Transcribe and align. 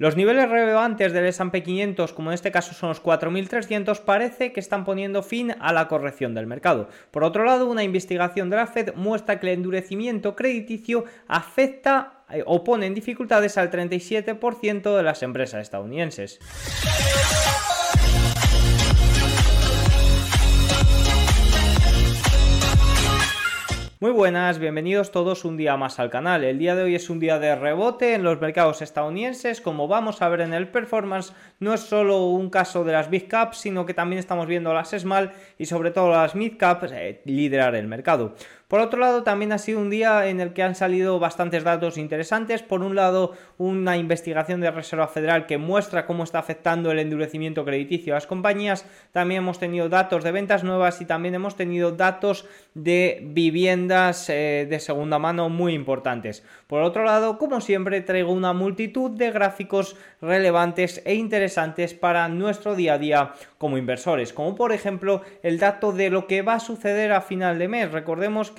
Los 0.00 0.14
niveles 0.14 0.48
relevantes 0.48 1.12
del 1.12 1.26
S&P 1.26 1.64
500, 1.64 2.12
como 2.12 2.30
en 2.30 2.34
este 2.34 2.52
caso 2.52 2.72
son 2.72 2.90
los 2.90 3.02
4.300, 3.02 4.00
parece 4.04 4.52
que 4.52 4.60
están 4.60 4.84
poniendo 4.84 5.24
fin 5.24 5.56
a 5.58 5.72
la 5.72 5.88
corrección 5.88 6.34
del 6.34 6.46
mercado. 6.46 6.88
Por 7.10 7.24
otro 7.24 7.44
lado, 7.44 7.66
una 7.66 7.82
investigación 7.82 8.48
de 8.48 8.58
la 8.58 8.68
Fed 8.68 8.94
muestra 8.94 9.40
que 9.40 9.48
el 9.48 9.54
endurecimiento 9.54 10.36
crediticio 10.36 11.04
afecta 11.26 12.22
eh, 12.30 12.44
o 12.46 12.62
pone 12.62 12.86
en 12.86 12.94
dificultades 12.94 13.58
al 13.58 13.72
37% 13.72 14.96
de 14.96 15.02
las 15.02 15.24
empresas 15.24 15.62
estadounidenses. 15.62 16.38
Muy 24.00 24.12
buenas, 24.12 24.60
bienvenidos 24.60 25.10
todos 25.10 25.44
un 25.44 25.56
día 25.56 25.76
más 25.76 25.98
al 25.98 26.08
canal. 26.08 26.44
El 26.44 26.60
día 26.60 26.76
de 26.76 26.84
hoy 26.84 26.94
es 26.94 27.10
un 27.10 27.18
día 27.18 27.40
de 27.40 27.56
rebote 27.56 28.14
en 28.14 28.22
los 28.22 28.40
mercados 28.40 28.80
estadounidenses. 28.80 29.60
Como 29.60 29.88
vamos 29.88 30.22
a 30.22 30.28
ver 30.28 30.42
en 30.42 30.54
el 30.54 30.68
performance, 30.68 31.32
no 31.58 31.74
es 31.74 31.80
solo 31.80 32.26
un 32.26 32.48
caso 32.48 32.84
de 32.84 32.92
las 32.92 33.10
big 33.10 33.26
caps, 33.26 33.56
sino 33.58 33.86
que 33.86 33.94
también 33.94 34.20
estamos 34.20 34.46
viendo 34.46 34.72
las 34.72 34.90
small 34.90 35.32
y 35.58 35.66
sobre 35.66 35.90
todo 35.90 36.10
las 36.10 36.36
mid 36.36 36.56
caps 36.56 36.92
eh, 36.92 37.22
liderar 37.24 37.74
el 37.74 37.88
mercado. 37.88 38.36
Por 38.68 38.80
otro 38.80 39.00
lado, 39.00 39.22
también 39.22 39.52
ha 39.52 39.58
sido 39.58 39.80
un 39.80 39.88
día 39.88 40.28
en 40.28 40.40
el 40.40 40.52
que 40.52 40.62
han 40.62 40.74
salido 40.74 41.18
bastantes 41.18 41.64
datos 41.64 41.96
interesantes. 41.96 42.62
Por 42.62 42.82
un 42.82 42.94
lado, 42.94 43.32
una 43.56 43.96
investigación 43.96 44.60
de 44.60 44.70
Reserva 44.70 45.08
Federal 45.08 45.46
que 45.46 45.56
muestra 45.56 46.04
cómo 46.04 46.22
está 46.22 46.38
afectando 46.38 46.90
el 46.90 46.98
endurecimiento 46.98 47.64
crediticio 47.64 48.12
a 48.12 48.16
las 48.16 48.26
compañías. 48.26 48.84
También 49.10 49.42
hemos 49.42 49.58
tenido 49.58 49.88
datos 49.88 50.22
de 50.22 50.32
ventas 50.32 50.64
nuevas 50.64 51.00
y 51.00 51.06
también 51.06 51.34
hemos 51.34 51.56
tenido 51.56 51.92
datos 51.92 52.46
de 52.74 53.22
viviendas 53.22 54.28
eh, 54.28 54.66
de 54.68 54.80
segunda 54.80 55.18
mano 55.18 55.48
muy 55.48 55.72
importantes. 55.72 56.44
Por 56.66 56.82
otro 56.82 57.04
lado, 57.04 57.38
como 57.38 57.62
siempre, 57.62 58.02
traigo 58.02 58.32
una 58.32 58.52
multitud 58.52 59.10
de 59.12 59.30
gráficos 59.30 59.96
relevantes 60.20 61.00
e 61.06 61.14
interesantes 61.14 61.94
para 61.94 62.28
nuestro 62.28 62.74
día 62.74 62.94
a 62.94 62.98
día 62.98 63.32
como 63.56 63.78
inversores, 63.78 64.34
como 64.34 64.54
por 64.54 64.72
ejemplo 64.72 65.22
el 65.42 65.58
dato 65.58 65.92
de 65.92 66.10
lo 66.10 66.26
que 66.26 66.42
va 66.42 66.54
a 66.54 66.60
suceder 66.60 67.12
a 67.12 67.22
final 67.22 67.58
de 67.58 67.68
mes. 67.68 67.90
Recordemos 67.90 68.50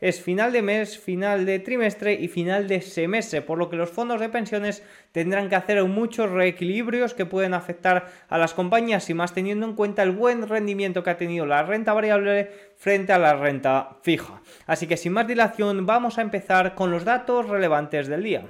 es 0.00 0.20
final 0.20 0.52
de 0.52 0.62
mes, 0.62 0.98
final 0.98 1.44
de 1.44 1.58
trimestre 1.58 2.14
y 2.14 2.28
final 2.28 2.68
de 2.68 2.80
semestre, 2.80 3.42
por 3.42 3.58
lo 3.58 3.68
que 3.68 3.76
los 3.76 3.90
fondos 3.90 4.20
de 4.20 4.28
pensiones 4.28 4.82
tendrán 5.12 5.48
que 5.48 5.56
hacer 5.56 5.82
muchos 5.84 6.30
reequilibrios 6.30 7.14
que 7.14 7.26
pueden 7.26 7.54
afectar 7.54 8.06
a 8.28 8.38
las 8.38 8.54
compañías 8.54 9.08
y 9.10 9.14
más 9.14 9.34
teniendo 9.34 9.66
en 9.66 9.74
cuenta 9.74 10.02
el 10.02 10.12
buen 10.12 10.48
rendimiento 10.48 11.02
que 11.02 11.10
ha 11.10 11.16
tenido 11.16 11.46
la 11.46 11.62
renta 11.62 11.92
variable 11.92 12.50
frente 12.76 13.12
a 13.12 13.18
la 13.18 13.34
renta 13.34 13.98
fija. 14.02 14.40
Así 14.66 14.86
que 14.86 14.96
sin 14.96 15.12
más 15.12 15.26
dilación 15.26 15.86
vamos 15.86 16.18
a 16.18 16.22
empezar 16.22 16.74
con 16.74 16.90
los 16.90 17.04
datos 17.04 17.48
relevantes 17.48 18.06
del 18.06 18.22
día. 18.22 18.42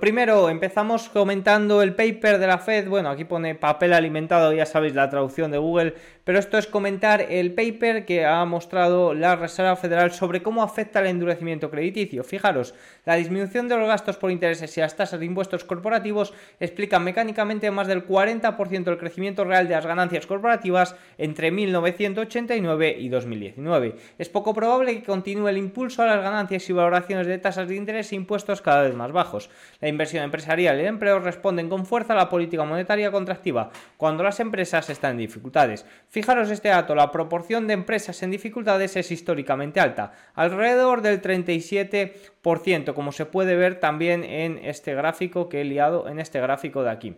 Primero, 0.00 0.48
empezamos 0.48 1.08
comentando 1.08 1.82
el 1.82 1.94
paper 1.94 2.38
de 2.38 2.46
la 2.46 2.58
Fed. 2.58 2.88
Bueno, 2.88 3.10
aquí 3.10 3.24
pone 3.24 3.54
papel 3.54 3.92
alimentado, 3.92 4.52
ya 4.52 4.64
sabéis 4.64 4.94
la 4.94 5.10
traducción 5.10 5.50
de 5.50 5.58
Google, 5.58 5.94
pero 6.28 6.40
esto 6.40 6.58
es 6.58 6.66
comentar 6.66 7.22
el 7.30 7.54
paper 7.54 8.04
que 8.04 8.26
ha 8.26 8.44
mostrado 8.44 9.14
la 9.14 9.34
Reserva 9.34 9.76
Federal 9.76 10.12
sobre 10.12 10.42
cómo 10.42 10.62
afecta 10.62 11.00
el 11.00 11.06
endurecimiento 11.06 11.70
crediticio. 11.70 12.22
Fijaros, 12.22 12.74
la 13.06 13.14
disminución 13.14 13.66
de 13.66 13.78
los 13.78 13.88
gastos 13.88 14.18
por 14.18 14.30
intereses 14.30 14.76
y 14.76 14.80
las 14.82 14.94
tasas 14.94 15.18
de 15.18 15.24
impuestos 15.24 15.64
corporativos 15.64 16.34
explican 16.60 17.02
mecánicamente 17.02 17.70
más 17.70 17.86
del 17.86 18.06
40% 18.06 18.84
del 18.84 18.98
crecimiento 18.98 19.44
real 19.44 19.68
de 19.68 19.74
las 19.76 19.86
ganancias 19.86 20.26
corporativas 20.26 20.96
entre 21.16 21.50
1989 21.50 22.96
y 22.98 23.08
2019. 23.08 23.96
Es 24.18 24.28
poco 24.28 24.52
probable 24.52 24.96
que 24.96 25.06
continúe 25.06 25.48
el 25.48 25.56
impulso 25.56 26.02
a 26.02 26.08
las 26.08 26.22
ganancias 26.22 26.68
y 26.68 26.74
valoraciones 26.74 27.26
de 27.26 27.38
tasas 27.38 27.68
de 27.68 27.76
interés 27.76 28.12
e 28.12 28.16
impuestos 28.16 28.60
cada 28.60 28.82
vez 28.82 28.94
más 28.94 29.12
bajos. 29.12 29.48
La 29.80 29.88
inversión 29.88 30.24
empresarial 30.24 30.76
y 30.76 30.80
el 30.80 30.88
empleo 30.88 31.20
responden 31.20 31.70
con 31.70 31.86
fuerza 31.86 32.12
a 32.12 32.16
la 32.16 32.28
política 32.28 32.64
monetaria 32.64 33.10
contractiva 33.10 33.70
cuando 33.96 34.22
las 34.24 34.40
empresas 34.40 34.90
están 34.90 35.12
en 35.12 35.18
dificultades. 35.26 35.86
Fijaros 36.18 36.50
este 36.50 36.70
dato, 36.70 36.96
la 36.96 37.12
proporción 37.12 37.68
de 37.68 37.74
empresas 37.74 38.24
en 38.24 38.32
dificultades 38.32 38.96
es 38.96 39.12
históricamente 39.12 39.78
alta, 39.78 40.10
alrededor 40.34 41.00
del 41.00 41.22
37%, 41.22 42.92
como 42.92 43.12
se 43.12 43.24
puede 43.24 43.54
ver 43.54 43.78
también 43.78 44.24
en 44.24 44.58
este 44.64 44.96
gráfico 44.96 45.48
que 45.48 45.60
he 45.60 45.64
liado 45.64 46.08
en 46.08 46.18
este 46.18 46.40
gráfico 46.40 46.82
de 46.82 46.90
aquí. 46.90 47.16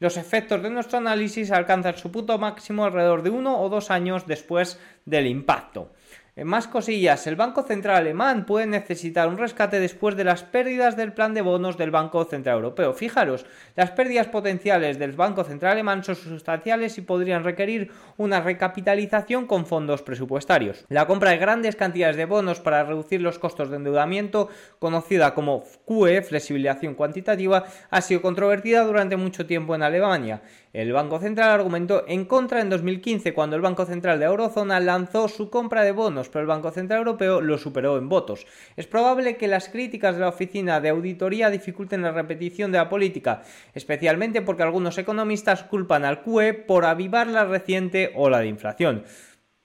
Los 0.00 0.16
efectos 0.16 0.64
de 0.64 0.70
nuestro 0.70 0.98
análisis 0.98 1.52
alcanzan 1.52 1.96
su 1.96 2.10
punto 2.10 2.38
máximo 2.38 2.84
alrededor 2.84 3.22
de 3.22 3.30
uno 3.30 3.62
o 3.62 3.68
dos 3.68 3.92
años 3.92 4.26
después 4.26 4.80
del 5.04 5.28
impacto. 5.28 5.92
En 6.36 6.46
más 6.46 6.68
cosillas, 6.68 7.26
el 7.26 7.34
Banco 7.34 7.64
Central 7.64 7.96
Alemán 7.96 8.46
puede 8.46 8.66
necesitar 8.66 9.28
un 9.28 9.36
rescate 9.36 9.80
después 9.80 10.16
de 10.16 10.22
las 10.22 10.44
pérdidas 10.44 10.96
del 10.96 11.12
plan 11.12 11.34
de 11.34 11.42
bonos 11.42 11.76
del 11.76 11.90
Banco 11.90 12.24
Central 12.24 12.56
Europeo. 12.56 12.92
Fijaros, 12.92 13.46
las 13.74 13.90
pérdidas 13.90 14.28
potenciales 14.28 14.98
del 15.00 15.12
Banco 15.12 15.42
Central 15.42 15.72
Alemán 15.72 16.04
son 16.04 16.14
sustanciales 16.14 16.98
y 16.98 17.02
podrían 17.02 17.42
requerir 17.42 17.90
una 18.16 18.40
recapitalización 18.40 19.46
con 19.46 19.66
fondos 19.66 20.02
presupuestarios. 20.02 20.84
La 20.88 21.08
compra 21.08 21.30
de 21.32 21.38
grandes 21.38 21.74
cantidades 21.74 22.16
de 22.16 22.26
bonos 22.26 22.60
para 22.60 22.84
reducir 22.84 23.20
los 23.20 23.40
costos 23.40 23.68
de 23.68 23.76
endeudamiento, 23.76 24.50
conocida 24.78 25.34
como 25.34 25.64
QE, 25.84 26.22
flexibilización 26.22 26.94
cuantitativa, 26.94 27.64
ha 27.90 28.00
sido 28.02 28.22
controvertida 28.22 28.84
durante 28.84 29.16
mucho 29.16 29.46
tiempo 29.46 29.74
en 29.74 29.82
Alemania. 29.82 30.42
El 30.72 30.92
Banco 30.92 31.18
Central 31.18 31.50
argumentó 31.50 32.04
en 32.06 32.26
contra 32.26 32.60
en 32.60 32.70
2015 32.70 33.34
cuando 33.34 33.56
el 33.56 33.62
Banco 33.62 33.86
Central 33.86 34.20
de 34.20 34.26
Eurozona 34.26 34.78
lanzó 34.78 35.26
su 35.26 35.50
compra 35.50 35.82
de 35.82 35.90
bonos, 35.90 36.28
pero 36.28 36.42
el 36.42 36.46
Banco 36.46 36.70
Central 36.70 36.98
Europeo 36.98 37.40
lo 37.40 37.58
superó 37.58 37.98
en 37.98 38.08
votos. 38.08 38.46
Es 38.76 38.86
probable 38.86 39.36
que 39.36 39.48
las 39.48 39.68
críticas 39.68 40.14
de 40.14 40.20
la 40.20 40.28
Oficina 40.28 40.80
de 40.80 40.90
Auditoría 40.90 41.50
dificulten 41.50 42.02
la 42.02 42.12
repetición 42.12 42.70
de 42.70 42.78
la 42.78 42.88
política, 42.88 43.42
especialmente 43.74 44.42
porque 44.42 44.62
algunos 44.62 44.96
economistas 44.96 45.64
culpan 45.64 46.04
al 46.04 46.22
QE 46.22 46.54
por 46.54 46.84
avivar 46.84 47.26
la 47.26 47.44
reciente 47.44 48.12
ola 48.14 48.38
de 48.38 48.46
inflación. 48.46 49.02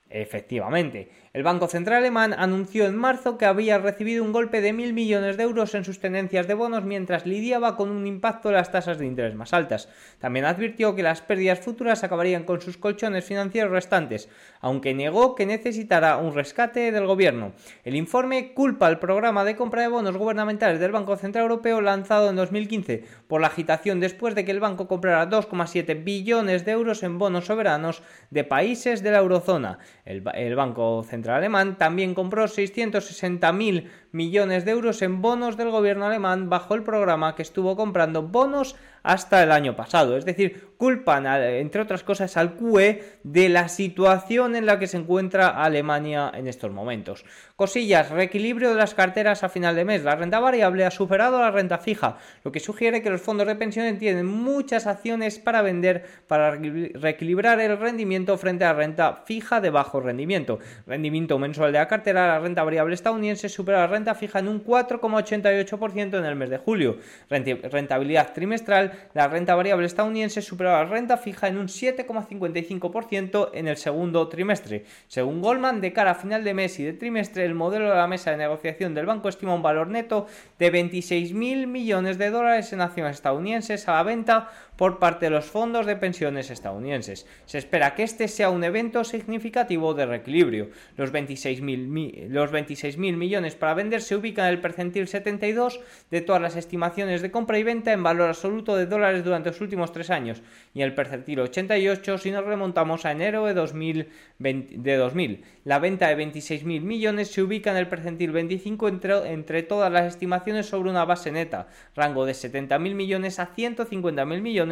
Efectivamente, 0.10 1.10
el 1.36 1.44
Banco 1.44 1.68
Central 1.68 1.98
alemán 1.98 2.34
anunció 2.34 2.86
en 2.86 2.96
marzo 2.96 3.38
que 3.38 3.44
había 3.44 3.78
recibido 3.78 4.24
un 4.24 4.32
golpe 4.32 4.62
de 4.62 4.72
mil 4.72 4.94
millones 4.94 5.36
de 5.36 5.44
euros 5.44 5.76
en 5.76 5.84
sus 5.84 6.00
tenencias 6.00 6.48
de 6.48 6.54
bonos 6.54 6.86
mientras 6.86 7.26
lidiaba 7.26 7.76
con 7.76 7.90
un 7.90 8.08
impacto 8.08 8.48
de 8.48 8.56
las 8.56 8.72
tasas 8.72 9.00
de 9.00 9.06
interés 9.06 9.36
más 9.36 9.52
altas. 9.52 9.90
También 10.20 10.46
advirtió 10.46 10.96
que 10.96 11.04
las 11.04 11.22
pérdidas 11.22 11.60
futuras 11.60 12.06
acabarían 12.06 12.46
con 12.46 12.62
sus 12.62 12.78
colchones 12.78 13.26
financieros 13.26 13.70
restantes, 13.70 14.30
aunque 14.62 14.94
negó 14.94 15.36
que 15.36 15.46
necesitara 15.46 16.16
un 16.16 16.34
rescate 16.34 16.94
del 16.94 17.06
gobierno. 17.06 17.52
El 17.84 17.98
informe 17.98 18.54
culpa 18.54 18.88
al 18.88 19.00
programa 19.00 19.44
de 19.44 19.58
compra 19.58 19.82
de 19.82 19.90
bonos 19.90 20.16
gubernamentales 20.16 20.80
del 20.80 20.94
Banco 20.94 21.18
Central 21.18 21.42
Europeo 21.42 21.82
lanzado 21.82 22.30
en 22.30 22.38
2015 22.38 23.04
por 23.28 23.42
la 23.42 23.48
agitación 23.48 24.00
después 24.00 24.36
de 24.36 24.46
que 24.46 24.52
el 24.52 24.62
banco 24.62 24.88
comprara 24.88 25.30
2,7 25.30 26.02
billones 26.02 26.64
de 26.64 26.72
euros 26.72 27.04
en 27.04 27.18
bonos 27.20 27.48
soberanos 27.48 28.04
de 28.30 28.46
países 28.46 29.04
de 29.04 29.12
la 29.12 29.18
eurozona. 29.18 29.80
El, 30.06 30.24
el 30.36 30.56
Banco 30.56 31.04
Central 31.04 31.25
alemán 31.32 31.78
también 31.78 32.14
compró 32.14 32.46
660.000 32.46 33.90
millones 34.12 34.66
de 34.66 34.72
euros 34.72 35.02
en 35.02 35.22
bonos 35.22 35.58
del 35.58 35.72
gobierno 35.72 36.06
alemán 36.06 36.50
bajo 36.50 36.76
el 36.76 36.84
programa 36.84 37.36
que 37.36 37.42
estuvo 37.42 37.76
comprando 37.76 38.24
bonos 38.24 38.76
hasta 39.04 39.44
el 39.44 39.52
año 39.52 39.76
pasado. 39.76 40.18
Es 40.18 40.26
decir, 40.26 40.70
culpan, 40.78 41.26
entre 41.26 41.82
otras 41.82 42.04
cosas, 42.04 42.38
al 42.38 42.56
QE 42.56 43.20
de 43.24 43.50
la 43.50 43.68
situación 43.70 44.56
en 44.56 44.66
la 44.66 44.80
que 44.80 44.88
se 44.88 44.98
encuentra 44.98 45.50
Alemania 45.50 46.32
en 46.34 46.48
estos 46.48 46.72
momentos. 46.72 47.26
Cosillas, 47.56 48.10
reequilibrio 48.10 48.70
de 48.70 48.76
las 48.76 48.94
carteras 48.94 49.44
a 49.44 49.50
final 49.50 49.76
de 49.76 49.86
mes. 49.86 50.04
La 50.04 50.16
renta 50.16 50.40
variable 50.40 50.86
ha 50.86 50.92
superado 50.92 51.40
la 51.40 51.52
renta 51.52 51.78
fija, 51.78 52.18
lo 52.44 52.52
que 52.52 52.60
sugiere 52.60 53.02
que 53.02 53.10
los 53.10 53.22
fondos 53.22 53.48
de 53.48 53.56
pensiones 53.56 53.98
tienen 53.98 54.26
muchas 54.26 54.88
acciones 54.88 55.40
para 55.40 55.62
vender 55.62 56.06
para 56.28 56.52
reequilibrar 56.52 57.60
el 57.60 57.78
rendimiento 57.78 58.38
frente 58.38 58.66
a 58.66 58.74
la 58.74 58.80
renta 58.80 59.24
fija 59.26 59.62
de 59.62 59.70
bajo 59.70 60.00
rendimiento. 60.00 60.60
Rendimiento 60.86 61.40
mensual 61.40 61.72
de 61.72 61.80
la 61.80 61.88
cartera, 61.88 62.28
la 62.28 62.40
renta 62.40 62.64
variable 62.64 62.96
estadounidense 62.96 63.50
supera 63.50 63.80
la 63.80 63.88
renta 63.88 64.16
fija 64.16 64.40
en 64.40 64.48
un 64.48 64.64
4,88% 64.64 66.20
en 66.20 66.26
el 66.26 66.36
mes 66.36 66.50
de 66.50 66.58
julio. 66.58 66.98
Rentabilidad 67.30 68.34
trimestral 68.34 68.92
la 69.14 69.28
renta 69.28 69.56
variable 69.56 69.86
estadounidense 69.86 70.42
la 70.72 70.86
renta 70.86 71.18
fija 71.18 71.48
en 71.48 71.58
un 71.58 71.68
7,55% 71.68 73.50
en 73.54 73.68
el 73.68 73.78
segundo 73.78 74.28
trimestre. 74.28 74.86
Según 75.08 75.42
Goldman, 75.42 75.82
de 75.82 75.94
cara 75.94 76.12
a 76.12 76.16
final 76.16 76.44
de 76.44 76.54
mes 76.54 76.80
y 76.80 76.84
de 76.84 76.94
trimestre, 76.94 77.46
el 77.46 77.56
modelo 77.56 77.90
de 77.90 77.96
la 77.96 78.08
mesa 78.08 78.32
de 78.32 78.38
negociación 78.38 78.94
del 78.94 79.06
banco 79.06 79.30
estima 79.30 79.54
un 79.54 79.62
valor 79.62 79.88
neto 79.88 80.28
de 80.60 80.72
26.000 80.72 81.68
millones 81.68 82.18
de 82.18 82.30
dólares 82.30 82.72
en 82.74 82.82
acciones 82.82 83.16
estadounidenses 83.16 83.88
a 83.88 83.94
la 83.94 84.04
venta 84.04 84.50
por 84.78 85.00
parte 85.00 85.28
de 85.28 85.30
los 85.32 85.46
fondos 85.46 85.86
de 85.86 85.96
pensiones 85.96 86.50
estadounidenses. 86.50 87.26
Se 87.46 87.58
espera 87.58 87.96
que 87.96 88.04
este 88.04 88.28
sea 88.28 88.50
un 88.50 88.64
evento 88.64 89.04
significativo 89.04 89.94
de 89.94 90.06
reequilibrio. 90.06 90.70
los 90.98 91.12
26.000 91.14 92.28
los 92.30 92.52
26 92.52 92.98
millones 92.98 93.56
para 93.56 93.74
vender 93.74 94.02
se 94.02 94.16
ubica 94.16 94.48
en 94.48 94.54
el 94.54 94.62
percentil 94.62 95.08
72 95.08 95.80
de 96.12 96.22
todas 96.22 96.42
las 96.42 96.56
estimaciones 96.56 97.22
de 97.22 97.32
compra 97.32 97.58
y 97.58 97.64
venta 97.64 97.94
en 97.94 98.04
valor 98.04 98.30
absoluto 98.30 98.76
de 98.76 98.86
dólares 98.86 99.24
durante 99.24 99.50
los 99.50 99.62
últimos 99.62 99.92
tres 99.92 100.10
años 100.10 100.42
y 100.74 100.82
el 100.82 100.94
percentil 100.94 101.40
88 101.40 102.18
si 102.18 102.32
nos 102.32 102.46
remontamos 102.46 103.06
a 103.06 103.12
enero 103.12 103.46
de 103.46 103.54
2000. 103.54 104.10
De 104.38 104.98
2000. 104.98 105.44
La 105.64 105.80
venta 105.80 106.08
de 106.08 106.18
26.000 106.18 106.82
millones 106.82 107.32
se 107.32 107.42
ubica 107.42 107.72
en 107.72 107.78
el 107.78 107.88
percentil 107.88 108.32
25 108.32 108.88
entre, 108.88 109.32
entre 109.32 109.64
todas 109.64 109.92
las 109.92 110.06
estimaciones 110.06 110.66
sobre 110.68 110.90
una 110.90 111.06
base 111.06 111.32
neta, 111.32 111.68
rango 111.96 112.26
de 112.26 112.34
70.000 112.34 112.94
millones 112.94 113.40
a 113.40 113.56
150.000 113.56 114.42
millones 114.42 114.65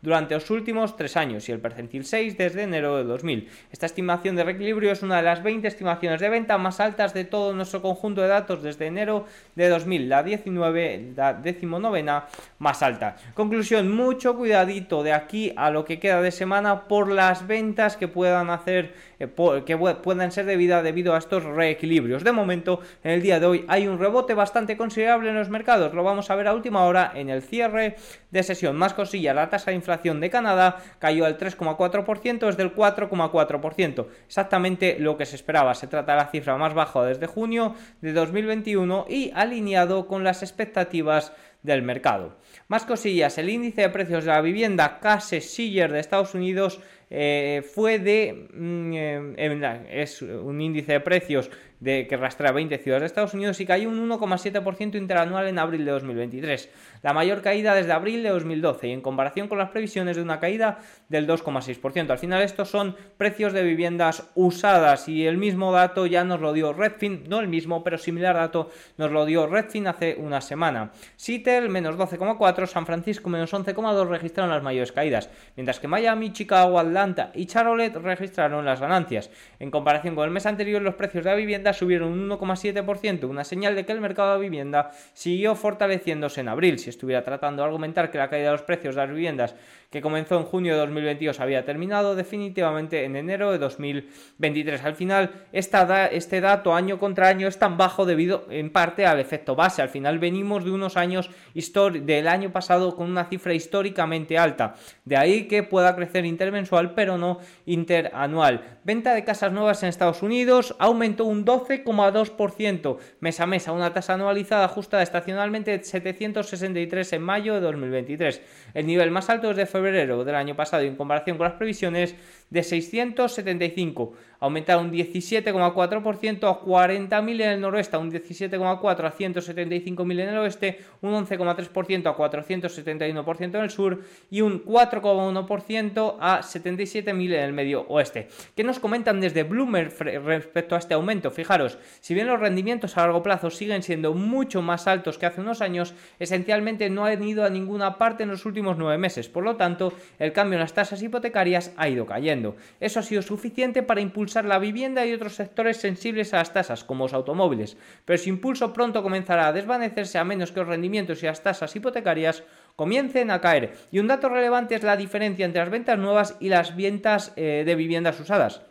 durante 0.00 0.34
los 0.34 0.50
últimos 0.50 0.96
tres 0.96 1.16
años 1.16 1.48
y 1.48 1.52
el 1.52 1.60
percentil 1.60 2.04
6 2.04 2.38
desde 2.38 2.62
enero 2.62 2.96
de 2.96 3.04
2000. 3.04 3.48
Esta 3.72 3.86
estimación 3.86 4.36
de 4.36 4.44
reequilibrio 4.44 4.92
es 4.92 5.02
una 5.02 5.16
de 5.16 5.22
las 5.22 5.42
20 5.42 5.66
estimaciones 5.66 6.20
de 6.20 6.28
venta 6.28 6.58
más 6.58 6.80
altas 6.80 7.14
de 7.14 7.24
todo 7.24 7.52
nuestro 7.52 7.82
conjunto 7.82 8.22
de 8.22 8.28
datos 8.28 8.62
desde 8.62 8.86
enero 8.86 9.26
de 9.54 9.68
2000, 9.68 10.08
la 10.08 10.22
19, 10.22 11.12
la 11.16 11.34
decimonovena 11.34 12.26
más 12.58 12.82
alta. 12.82 13.16
Conclusión, 13.34 13.90
mucho 13.90 14.36
cuidadito 14.36 15.02
de 15.02 15.12
aquí 15.12 15.52
a 15.56 15.70
lo 15.70 15.84
que 15.84 15.98
queda 15.98 16.22
de 16.22 16.30
semana 16.30 16.84
por 16.84 17.10
las 17.10 17.46
ventas 17.46 17.96
que 17.96 18.08
puedan 18.08 18.50
hacer, 18.50 18.94
eh, 19.18 19.28
que 19.66 19.76
puedan 19.76 20.32
ser 20.32 20.46
debidas 20.46 20.84
debido 20.84 21.14
a 21.14 21.18
estos 21.18 21.44
reequilibrios. 21.44 22.24
De 22.24 22.32
momento, 22.32 22.80
en 23.02 23.12
el 23.12 23.22
día 23.22 23.40
de 23.40 23.46
hoy 23.46 23.64
hay 23.68 23.88
un 23.88 23.98
rebote 23.98 24.34
bastante 24.34 24.76
considerable 24.76 25.30
en 25.30 25.36
los 25.36 25.48
mercados, 25.48 25.94
lo 25.94 26.04
vamos 26.04 26.30
a 26.30 26.36
ver 26.36 26.46
a 26.46 26.54
última 26.54 26.84
hora 26.84 27.12
en 27.14 27.28
el 27.28 27.42
cierre 27.42 27.96
de 28.30 28.42
sesión. 28.42 28.76
Más 28.76 28.94
cosillas, 28.94 29.34
la 29.34 29.50
tasa 29.50 29.70
de 29.70 29.76
inflación 29.76 30.20
de 30.20 30.30
Canadá 30.30 30.76
cayó 30.98 31.24
al 31.24 31.38
3,4% 31.38 32.46
desde 32.46 32.62
el 32.62 32.74
4,4%, 32.74 34.06
exactamente 34.26 34.96
lo 34.98 35.16
que 35.16 35.26
se 35.26 35.36
esperaba. 35.36 35.74
Se 35.74 35.86
trata 35.86 36.12
de 36.12 36.18
la 36.18 36.30
cifra 36.30 36.56
más 36.56 36.74
baja 36.74 37.02
desde 37.04 37.26
junio 37.26 37.74
de 38.00 38.12
2021 38.12 39.06
y 39.08 39.32
alineado 39.34 40.06
con 40.06 40.24
las 40.24 40.42
expectativas 40.42 41.32
del 41.62 41.82
mercado. 41.82 42.36
Más 42.68 42.84
cosillas, 42.84 43.36
el 43.38 43.50
índice 43.50 43.82
de 43.82 43.88
precios 43.88 44.24
de 44.24 44.30
la 44.30 44.40
vivienda 44.40 45.00
Case 45.00 45.40
Siller 45.40 45.92
de 45.92 46.00
Estados 46.00 46.34
Unidos 46.34 46.80
eh, 47.10 47.62
fue 47.74 47.98
de... 47.98 48.48
Mm, 48.52 48.92
eh, 48.94 49.86
es 49.90 50.22
un 50.22 50.60
índice 50.60 50.92
de 50.92 51.00
precios 51.00 51.50
de, 51.80 52.06
que 52.08 52.16
rastrea 52.16 52.52
20 52.52 52.78
ciudades 52.78 53.02
de 53.02 53.06
Estados 53.06 53.34
Unidos 53.34 53.60
y 53.60 53.66
cayó 53.66 53.88
un 53.88 54.10
1,7% 54.10 54.96
interanual 54.96 55.46
en 55.46 55.58
abril 55.58 55.84
de 55.84 55.92
2023, 55.92 56.70
la 57.02 57.12
mayor 57.12 57.40
caída 57.40 57.74
desde 57.74 57.92
abril 57.92 58.22
de 58.22 58.30
2012 58.30 58.88
y 58.88 58.92
en 58.92 59.00
comparación 59.00 59.48
con 59.48 59.58
las 59.58 59.70
previsiones 59.70 60.16
de 60.16 60.22
una 60.22 60.40
caída 60.40 60.80
del 61.08 61.28
2,6%. 61.28 62.10
Al 62.10 62.18
final 62.18 62.42
estos 62.42 62.68
son 62.68 62.96
precios 63.16 63.52
de 63.52 63.62
viviendas 63.62 64.28
usadas 64.34 65.08
y 65.08 65.26
el 65.26 65.36
mismo 65.36 65.72
dato 65.72 66.06
ya 66.06 66.24
nos 66.24 66.40
lo 66.40 66.52
dio 66.52 66.72
Redfin, 66.72 67.24
no 67.28 67.40
el 67.40 67.48
mismo, 67.48 67.84
pero 67.84 67.96
similar 67.98 68.34
dato 68.34 68.70
nos 68.96 69.12
lo 69.12 69.24
dio 69.24 69.46
Redfin 69.46 69.86
hace 69.86 70.16
una 70.18 70.40
semana. 70.40 70.90
Seattle 71.16 71.68
menos 71.68 71.96
12,4, 71.96 72.66
San 72.66 72.86
Francisco 72.86 73.30
menos 73.30 73.52
11,2 73.52 74.08
registraron 74.08 74.52
las 74.52 74.62
mayores 74.62 74.90
caídas, 74.90 75.30
mientras 75.54 75.78
que 75.78 75.86
Miami, 75.86 76.32
Chicago, 76.32 76.78
Atlanta 76.78 76.97
y 77.34 77.46
Charlotte 77.46 77.94
registraron 77.94 78.64
las 78.64 78.80
ganancias. 78.80 79.30
En 79.60 79.70
comparación 79.70 80.14
con 80.16 80.24
el 80.24 80.30
mes 80.32 80.46
anterior 80.46 80.82
los 80.82 80.94
precios 80.94 81.22
de 81.22 81.30
la 81.30 81.36
vivienda 81.36 81.72
subieron 81.72 82.12
un 82.12 82.28
1,7%, 82.28 83.28
una 83.28 83.44
señal 83.44 83.76
de 83.76 83.86
que 83.86 83.92
el 83.92 84.00
mercado 84.00 84.34
de 84.34 84.40
vivienda 84.40 84.90
siguió 85.12 85.54
fortaleciéndose 85.54 86.40
en 86.40 86.48
abril. 86.48 86.78
Si 86.78 86.90
estuviera 86.90 87.22
tratando 87.22 87.62
de 87.62 87.66
argumentar 87.66 88.10
que 88.10 88.18
la 88.18 88.28
caída 88.28 88.46
de 88.46 88.52
los 88.52 88.62
precios 88.62 88.96
de 88.96 89.00
las 89.02 89.10
viviendas 89.10 89.54
que 89.90 90.02
comenzó 90.02 90.36
en 90.36 90.44
junio 90.44 90.74
de 90.74 90.80
2022 90.80 91.40
había 91.40 91.64
terminado 91.64 92.14
definitivamente 92.14 93.04
en 93.04 93.16
enero 93.16 93.52
de 93.52 93.58
2023. 93.58 94.84
Al 94.84 94.94
final, 94.94 95.30
este 95.52 96.40
dato 96.40 96.74
año 96.74 96.98
contra 96.98 97.28
año 97.28 97.48
es 97.48 97.58
tan 97.58 97.78
bajo 97.78 98.04
debido 98.04 98.46
en 98.50 98.70
parte 98.70 99.06
al 99.06 99.18
efecto 99.18 99.54
base. 99.54 99.80
Al 99.80 99.88
final 99.88 100.18
venimos 100.18 100.64
de 100.64 100.72
unos 100.72 100.96
años 100.96 101.30
del 101.54 102.28
año 102.28 102.52
pasado 102.52 102.96
con 102.96 103.10
una 103.10 103.24
cifra 103.24 103.54
históricamente 103.54 104.36
alta. 104.36 104.74
De 105.04 105.16
ahí 105.16 105.48
que 105.48 105.62
pueda 105.62 105.96
crecer 105.96 106.26
intermensual 106.26 106.87
pero 106.94 107.18
no 107.18 107.38
interanual. 107.66 108.78
Venta 108.84 109.14
de 109.14 109.24
casas 109.24 109.52
nuevas 109.52 109.82
en 109.82 109.88
Estados 109.88 110.22
Unidos 110.22 110.74
aumentó 110.78 111.24
un 111.24 111.44
12,2% 111.44 112.98
mes 113.20 113.40
a 113.40 113.46
mes 113.46 113.68
a 113.68 113.72
una 113.72 113.92
tasa 113.92 114.14
anualizada 114.14 114.64
ajustada 114.64 115.02
estacionalmente 115.02 115.76
de 115.76 115.84
763 115.84 117.12
en 117.12 117.22
mayo 117.22 117.54
de 117.54 117.60
2023. 117.60 118.42
El 118.74 118.86
nivel 118.86 119.10
más 119.10 119.30
alto 119.30 119.50
es 119.50 119.56
de 119.56 119.66
febrero 119.66 120.24
del 120.24 120.34
año 120.34 120.56
pasado 120.56 120.84
y 120.84 120.86
en 120.86 120.96
comparación 120.96 121.36
con 121.36 121.46
las 121.46 121.56
previsiones 121.56 122.14
de 122.50 122.62
675 122.62 124.12
aumentaron 124.40 124.86
un 124.86 124.92
17,4% 124.92 126.48
a 126.48 126.60
40.000 126.60 127.42
en 127.42 127.50
el 127.50 127.60
noroeste, 127.60 127.96
un 127.96 128.10
17,4% 128.10 129.04
a 129.04 129.12
175.000 129.12 130.20
en 130.20 130.28
el 130.28 130.38
oeste, 130.38 130.78
un 131.00 131.12
11,3% 131.12 132.06
a 132.06 132.16
471% 132.16 133.42
en 133.42 133.56
el 133.56 133.70
sur 133.70 134.02
y 134.30 134.40
un 134.40 134.64
4,1% 134.64 136.16
a 136.20 136.40
77.000 136.40 137.34
en 137.34 137.42
el 137.42 137.52
medio 137.52 137.82
oeste. 137.88 138.28
¿Qué 138.54 138.62
nos 138.62 138.78
comentan 138.78 139.20
desde 139.20 139.42
Bloomberg 139.42 139.92
respecto 140.24 140.74
a 140.76 140.78
este 140.78 140.94
aumento? 140.94 141.30
Fijaros, 141.30 141.78
si 142.00 142.14
bien 142.14 142.26
los 142.26 142.40
rendimientos 142.40 142.96
a 142.96 143.02
largo 143.02 143.22
plazo 143.22 143.50
siguen 143.50 143.82
siendo 143.82 144.14
mucho 144.14 144.62
más 144.62 144.86
altos 144.86 145.18
que 145.18 145.26
hace 145.26 145.40
unos 145.40 145.60
años, 145.60 145.94
esencialmente 146.18 146.90
no 146.90 147.04
han 147.04 147.22
ido 147.22 147.44
a 147.44 147.50
ninguna 147.50 147.98
parte 147.98 148.22
en 148.22 148.30
los 148.30 148.46
últimos 148.46 148.78
nueve 148.78 148.98
meses. 148.98 149.28
Por 149.28 149.44
lo 149.44 149.56
tanto, 149.56 149.92
el 150.18 150.32
cambio 150.32 150.56
en 150.56 150.60
las 150.60 150.74
tasas 150.74 151.02
hipotecarias 151.02 151.72
ha 151.76 151.88
ido 151.88 152.06
cayendo. 152.06 152.56
Eso 152.80 153.00
ha 153.00 153.02
sido 153.02 153.22
suficiente 153.22 153.82
para 153.82 154.00
impulsar 154.00 154.27
la 154.36 154.58
vivienda 154.58 155.04
y 155.06 155.12
otros 155.12 155.34
sectores 155.34 155.78
sensibles 155.78 156.32
a 156.34 156.38
las 156.38 156.52
tasas, 156.52 156.84
como 156.84 157.04
los 157.04 157.14
automóviles, 157.14 157.76
pero 158.04 158.16
ese 158.16 158.28
impulso 158.28 158.72
pronto 158.72 159.02
comenzará 159.02 159.48
a 159.48 159.52
desvanecerse 159.52 160.18
a 160.18 160.24
menos 160.24 160.52
que 160.52 160.60
los 160.60 160.68
rendimientos 160.68 161.22
y 161.22 161.26
las 161.26 161.42
tasas 161.42 161.74
hipotecarias 161.74 162.44
comiencen 162.76 163.30
a 163.30 163.40
caer. 163.40 163.74
Y 163.90 163.98
un 163.98 164.06
dato 164.06 164.28
relevante 164.28 164.74
es 164.74 164.82
la 164.82 164.96
diferencia 164.96 165.44
entre 165.44 165.60
las 165.62 165.70
ventas 165.70 165.98
nuevas 165.98 166.36
y 166.40 166.48
las 166.48 166.76
ventas 166.76 167.32
eh, 167.36 167.64
de 167.66 167.74
viviendas 167.74 168.20
usadas. 168.20 168.62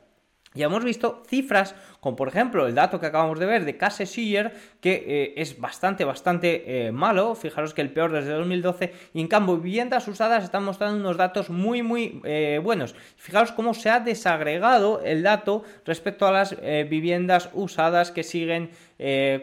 Ya 0.54 0.66
hemos 0.66 0.84
visto 0.84 1.24
cifras 1.28 1.76
por 2.16 2.28
ejemplo 2.28 2.68
el 2.68 2.76
dato 2.76 3.00
que 3.00 3.06
acabamos 3.06 3.40
de 3.40 3.46
ver 3.46 3.66
de 3.66 3.78
Case 3.78 4.06
Siller, 4.06 4.54
que 4.82 5.04
eh, 5.08 5.34
es 5.38 5.60
bastante, 5.60 6.06
bastante 6.06 6.88
eh, 6.88 6.92
malo. 6.92 7.36
Fijaros 7.36 7.74
que 7.74 7.82
el 7.82 7.92
peor 7.92 8.12
desde 8.12 8.32
2012. 8.32 8.94
Y 9.14 9.22
en 9.22 9.28
cambio, 9.28 9.58
viviendas 9.58 10.08
usadas 10.08 10.44
están 10.44 10.64
mostrando 10.64 11.00
unos 11.00 11.18
datos 11.18 11.50
muy, 11.50 11.84
muy 11.84 12.22
eh, 12.24 12.60
buenos. 12.64 12.96
Fijaros 13.16 13.52
cómo 13.52 13.74
se 13.74 13.90
ha 13.90 14.00
desagregado 14.00 15.02
el 15.04 15.24
dato 15.24 15.64
respecto 15.86 16.28
a 16.28 16.32
las 16.32 16.56
viviendas 16.90 17.50
usadas 17.54 18.12
que 18.12 18.24
siguen 18.24 18.72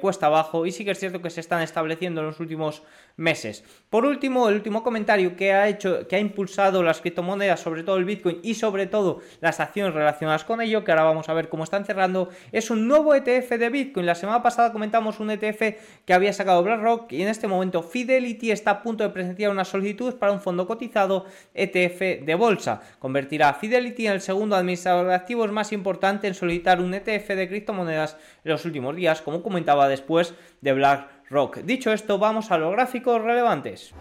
cuesta 0.00 0.26
abajo. 0.26 0.66
Y 0.66 0.72
sí 0.72 0.84
que 0.84 0.90
es 0.90 0.98
cierto 0.98 1.22
que 1.22 1.30
se 1.30 1.40
están 1.40 1.62
estableciendo 1.62 2.20
en 2.20 2.26
los 2.26 2.40
últimos 2.40 2.82
meses. 3.16 3.64
Por 3.90 4.04
último, 4.04 4.48
el 4.48 4.56
último 4.56 4.82
comentario 4.82 5.36
que 5.36 5.52
ha 5.52 5.68
hecho, 5.68 6.08
que 6.08 6.16
ha 6.16 6.18
impulsado 6.18 6.82
las 6.82 7.00
criptomonedas, 7.00 7.60
sobre 7.60 7.84
todo 7.84 7.96
el 7.96 8.04
Bitcoin 8.04 8.40
y 8.42 8.54
sobre 8.54 8.86
todo 8.86 9.20
las 9.40 9.60
acciones 9.60 9.94
relacionadas 9.94 10.44
con 10.44 10.60
ello, 10.60 10.82
que 10.82 10.90
ahora 10.90 11.04
vamos 11.04 11.28
a 11.28 11.34
ver 11.34 11.48
cómo 11.48 11.64
están 11.64 11.84
cerrando, 11.84 12.28
es 12.54 12.70
un 12.70 12.86
nuevo 12.86 13.16
ETF 13.16 13.50
de 13.58 13.68
Bitcoin. 13.68 14.06
La 14.06 14.14
semana 14.14 14.40
pasada 14.40 14.72
comentamos 14.72 15.18
un 15.18 15.28
ETF 15.28 15.76
que 16.04 16.14
había 16.14 16.32
sacado 16.32 16.62
BlackRock 16.62 17.10
y 17.12 17.22
en 17.22 17.28
este 17.28 17.48
momento 17.48 17.82
Fidelity 17.82 18.52
está 18.52 18.70
a 18.70 18.82
punto 18.82 19.02
de 19.02 19.10
presentar 19.10 19.50
una 19.50 19.64
solicitud 19.64 20.14
para 20.14 20.30
un 20.30 20.40
fondo 20.40 20.64
cotizado 20.64 21.26
ETF 21.52 22.24
de 22.24 22.34
bolsa. 22.36 22.80
Convertirá 23.00 23.48
a 23.48 23.54
Fidelity 23.54 24.06
en 24.06 24.12
el 24.12 24.20
segundo 24.20 24.54
administrador 24.54 25.08
de 25.08 25.14
activos 25.14 25.50
más 25.50 25.72
importante 25.72 26.28
en 26.28 26.34
solicitar 26.34 26.80
un 26.80 26.94
ETF 26.94 27.30
de 27.30 27.48
criptomonedas 27.48 28.16
en 28.44 28.52
los 28.52 28.64
últimos 28.64 28.94
días, 28.94 29.20
como 29.20 29.42
comentaba 29.42 29.88
después 29.88 30.34
de 30.60 30.72
BlackRock. 30.74 31.58
Dicho 31.58 31.92
esto, 31.92 32.18
vamos 32.18 32.52
a 32.52 32.58
los 32.58 32.70
gráficos 32.70 33.20
relevantes. 33.20 33.92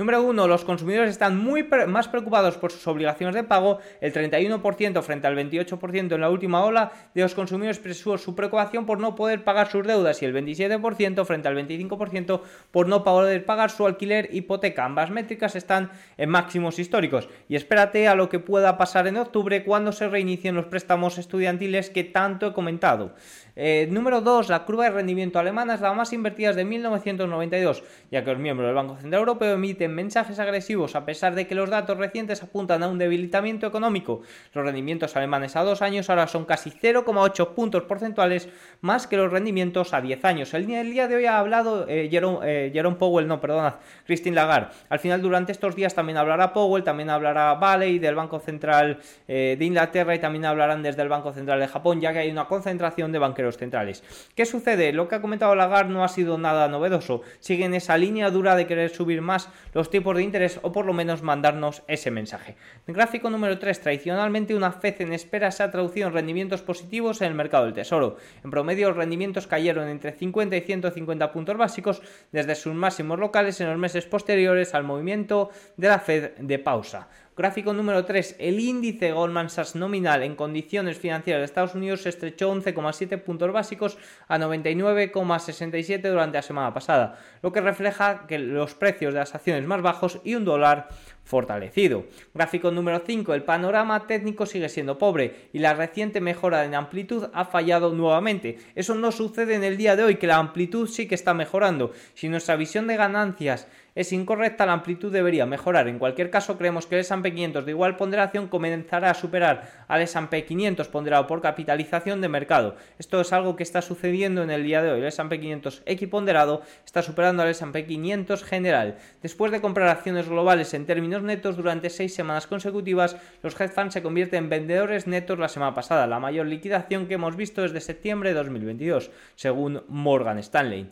Número 0.00 0.22
1. 0.22 0.48
Los 0.48 0.64
consumidores 0.64 1.10
están 1.10 1.36
muy 1.36 1.62
más 1.86 2.08
preocupados 2.08 2.56
por 2.56 2.72
sus 2.72 2.86
obligaciones 2.86 3.34
de 3.34 3.44
pago. 3.44 3.80
El 4.00 4.14
31% 4.14 5.02
frente 5.02 5.26
al 5.26 5.36
28% 5.36 6.14
en 6.14 6.20
la 6.22 6.30
última 6.30 6.64
ola 6.64 6.90
de 7.14 7.20
los 7.20 7.34
consumidores 7.34 7.76
expresó 7.76 8.16
su 8.16 8.34
preocupación 8.34 8.86
por 8.86 8.98
no 8.98 9.14
poder 9.14 9.44
pagar 9.44 9.70
sus 9.70 9.86
deudas 9.86 10.22
y 10.22 10.24
el 10.24 10.34
27% 10.34 11.26
frente 11.26 11.48
al 11.48 11.54
25% 11.54 12.40
por 12.70 12.88
no 12.88 13.04
poder 13.04 13.44
pagar 13.44 13.70
su 13.70 13.86
alquiler 13.86 14.30
hipoteca. 14.32 14.86
Ambas 14.86 15.10
métricas 15.10 15.54
están 15.54 15.90
en 16.16 16.30
máximos 16.30 16.78
históricos. 16.78 17.28
Y 17.50 17.56
espérate 17.56 18.08
a 18.08 18.14
lo 18.14 18.30
que 18.30 18.38
pueda 18.38 18.78
pasar 18.78 19.06
en 19.06 19.18
octubre 19.18 19.64
cuando 19.64 19.92
se 19.92 20.08
reinicien 20.08 20.54
los 20.54 20.64
préstamos 20.64 21.18
estudiantiles 21.18 21.90
que 21.90 22.04
tanto 22.04 22.46
he 22.46 22.52
comentado. 22.54 23.14
Eh, 23.62 23.86
número 23.90 24.22
2. 24.22 24.48
La 24.48 24.64
curva 24.64 24.84
de 24.84 24.90
rendimiento 24.90 25.38
alemana 25.38 25.74
es 25.74 25.82
la 25.82 25.92
más 25.92 26.14
invertida 26.14 26.48
desde 26.48 26.64
1992, 26.64 27.84
ya 28.10 28.24
que 28.24 28.30
los 28.30 28.40
miembros 28.40 28.66
del 28.66 28.74
Banco 28.74 28.96
Central 28.96 29.20
Europeo 29.20 29.52
emiten 29.52 29.94
mensajes 29.94 30.38
agresivos 30.38 30.96
a 30.96 31.04
pesar 31.04 31.34
de 31.34 31.46
que 31.46 31.54
los 31.54 31.68
datos 31.68 31.98
recientes 31.98 32.42
apuntan 32.42 32.82
a 32.82 32.88
un 32.88 32.96
debilitamiento 32.96 33.66
económico. 33.66 34.22
Los 34.54 34.64
rendimientos 34.64 35.14
alemanes 35.14 35.56
a 35.56 35.62
dos 35.62 35.82
años 35.82 36.08
ahora 36.08 36.26
son 36.26 36.46
casi 36.46 36.70
0,8 36.70 37.48
puntos 37.52 37.82
porcentuales 37.82 38.48
más 38.80 39.06
que 39.06 39.18
los 39.18 39.30
rendimientos 39.30 39.92
a 39.92 40.00
10 40.00 40.24
años. 40.24 40.54
El 40.54 40.64
día, 40.64 41.06
de 41.06 41.16
hoy 41.16 41.26
ha 41.26 41.38
hablado 41.38 41.86
eh, 41.86 42.08
eh, 42.10 42.70
Jerome, 42.72 42.96
Powell, 42.96 43.28
no, 43.28 43.42
perdona, 43.42 43.76
Christine 44.06 44.36
Lagarde. 44.36 44.68
Al 44.88 45.00
final, 45.00 45.20
durante 45.20 45.52
estos 45.52 45.76
días 45.76 45.94
también 45.94 46.16
hablará 46.16 46.54
Powell, 46.54 46.82
también 46.82 47.10
hablará 47.10 47.52
Valley 47.56 47.98
del 47.98 48.14
Banco 48.14 48.40
Central 48.40 49.00
eh, 49.28 49.56
de 49.58 49.64
Inglaterra 49.66 50.14
y 50.14 50.18
también 50.18 50.46
hablarán 50.46 50.82
desde 50.82 51.02
el 51.02 51.10
Banco 51.10 51.34
Central 51.34 51.60
de 51.60 51.68
Japón, 51.68 52.00
ya 52.00 52.14
que 52.14 52.20
hay 52.20 52.30
una 52.30 52.46
concentración 52.46 53.12
de 53.12 53.18
banqueros 53.18 53.49
centrales. 53.56 54.02
¿Qué 54.34 54.46
sucede? 54.46 54.92
Lo 54.92 55.08
que 55.08 55.16
ha 55.16 55.20
comentado 55.20 55.54
Lagarde 55.54 55.92
no 55.92 56.04
ha 56.04 56.08
sido 56.08 56.38
nada 56.38 56.68
novedoso. 56.68 57.22
Sigue 57.40 57.64
en 57.64 57.74
esa 57.74 57.96
línea 57.96 58.30
dura 58.30 58.56
de 58.56 58.66
querer 58.66 58.90
subir 58.90 59.22
más 59.22 59.48
los 59.74 59.90
tipos 59.90 60.16
de 60.16 60.22
interés 60.22 60.60
o 60.62 60.72
por 60.72 60.86
lo 60.86 60.92
menos 60.92 61.22
mandarnos 61.22 61.82
ese 61.86 62.10
mensaje. 62.10 62.56
En 62.86 62.94
gráfico 62.94 63.30
número 63.30 63.58
3, 63.58 63.80
tradicionalmente 63.80 64.54
una 64.54 64.72
FED 64.72 65.02
en 65.02 65.12
espera 65.12 65.50
se 65.50 65.62
ha 65.62 65.70
traducido 65.70 66.08
en 66.08 66.14
rendimientos 66.14 66.62
positivos 66.62 67.20
en 67.20 67.28
el 67.28 67.34
mercado 67.34 67.64
del 67.64 67.74
tesoro. 67.74 68.16
En 68.44 68.50
promedio 68.50 68.88
los 68.88 68.96
rendimientos 68.96 69.46
cayeron 69.46 69.88
entre 69.88 70.12
50 70.12 70.56
y 70.56 70.60
150 70.60 71.32
puntos 71.32 71.56
básicos 71.56 72.02
desde 72.32 72.54
sus 72.54 72.74
máximos 72.74 73.18
locales 73.18 73.60
en 73.60 73.68
los 73.68 73.78
meses 73.78 74.06
posteriores 74.06 74.74
al 74.74 74.84
movimiento 74.84 75.50
de 75.76 75.88
la 75.88 75.98
Fed 75.98 76.32
de 76.38 76.58
pausa. 76.58 77.08
Gráfico 77.36 77.72
número 77.72 78.04
3. 78.04 78.36
El 78.38 78.58
índice 78.58 79.12
Goldman 79.12 79.50
Sachs 79.50 79.76
nominal 79.76 80.22
en 80.22 80.34
condiciones 80.34 80.98
financieras 80.98 81.40
de 81.40 81.44
Estados 81.44 81.74
Unidos 81.74 82.02
se 82.02 82.08
estrechó 82.08 82.52
11,7 82.52 83.22
puntos 83.22 83.52
básicos 83.52 83.98
a 84.26 84.36
99,67 84.36 86.02
durante 86.02 86.38
la 86.38 86.42
semana 86.42 86.74
pasada, 86.74 87.18
lo 87.40 87.52
que 87.52 87.60
refleja 87.60 88.26
que 88.26 88.38
los 88.38 88.74
precios 88.74 89.14
de 89.14 89.20
las 89.20 89.34
acciones 89.34 89.64
más 89.64 89.80
bajos 89.80 90.20
y 90.24 90.34
un 90.34 90.44
dólar 90.44 90.88
fortalecido. 91.30 92.04
Gráfico 92.34 92.70
número 92.72 93.02
5. 93.06 93.32
El 93.32 93.44
panorama 93.44 94.06
técnico 94.06 94.44
sigue 94.44 94.68
siendo 94.68 94.98
pobre 94.98 95.48
y 95.52 95.60
la 95.60 95.74
reciente 95.74 96.20
mejora 96.20 96.64
en 96.64 96.74
amplitud 96.74 97.28
ha 97.32 97.44
fallado 97.44 97.92
nuevamente. 97.92 98.58
Eso 98.74 98.94
no 98.96 99.12
sucede 99.12 99.54
en 99.54 99.64
el 99.64 99.76
día 99.76 99.94
de 99.96 100.02
hoy, 100.02 100.16
que 100.16 100.26
la 100.26 100.36
amplitud 100.36 100.88
sí 100.88 101.06
que 101.06 101.14
está 101.14 101.32
mejorando. 101.32 101.92
Si 102.14 102.28
nuestra 102.28 102.56
visión 102.56 102.88
de 102.88 102.96
ganancias 102.96 103.68
es 103.94 104.12
incorrecta, 104.12 104.66
la 104.66 104.72
amplitud 104.72 105.12
debería 105.12 105.46
mejorar. 105.46 105.88
En 105.88 105.98
cualquier 105.98 106.30
caso, 106.30 106.56
creemos 106.56 106.86
que 106.86 106.94
el 106.94 107.00
S&P 107.00 107.32
500 107.32 107.64
de 107.64 107.72
igual 107.72 107.96
ponderación 107.96 108.46
comenzará 108.48 109.10
a 109.10 109.14
superar 109.14 109.84
al 109.88 110.00
S&P 110.02 110.44
500 110.44 110.88
ponderado 110.88 111.26
por 111.26 111.42
capitalización 111.42 112.20
de 112.20 112.28
mercado. 112.28 112.76
Esto 112.98 113.20
es 113.20 113.32
algo 113.32 113.56
que 113.56 113.62
está 113.62 113.82
sucediendo 113.82 114.42
en 114.42 114.50
el 114.50 114.62
día 114.62 114.82
de 114.82 114.92
hoy. 114.92 115.00
El 115.00 115.06
S&P 115.06 115.40
500 115.40 115.82
equiponderado 115.86 116.62
está 116.84 117.02
superando 117.02 117.42
al 117.42 117.48
S&P 117.48 117.84
500 117.84 118.44
general. 118.44 118.98
Después 119.22 119.50
de 119.50 119.60
comprar 119.60 119.88
acciones 119.88 120.28
globales 120.28 120.72
en 120.74 120.86
términos 120.86 121.19
netos 121.22 121.56
durante 121.56 121.90
seis 121.90 122.14
semanas 122.14 122.46
consecutivas, 122.46 123.16
los 123.42 123.58
hedge 123.60 123.72
funds 123.72 123.94
se 123.94 124.02
convierten 124.02 124.44
en 124.44 124.50
vendedores 124.50 125.06
netos 125.06 125.38
la 125.38 125.48
semana 125.48 125.74
pasada, 125.74 126.06
la 126.06 126.20
mayor 126.20 126.46
liquidación 126.46 127.06
que 127.06 127.14
hemos 127.14 127.36
visto 127.36 127.62
desde 127.62 127.80
septiembre 127.80 128.30
de 128.30 128.36
2022, 128.36 129.10
según 129.34 129.82
Morgan 129.88 130.38
Stanley. 130.38 130.90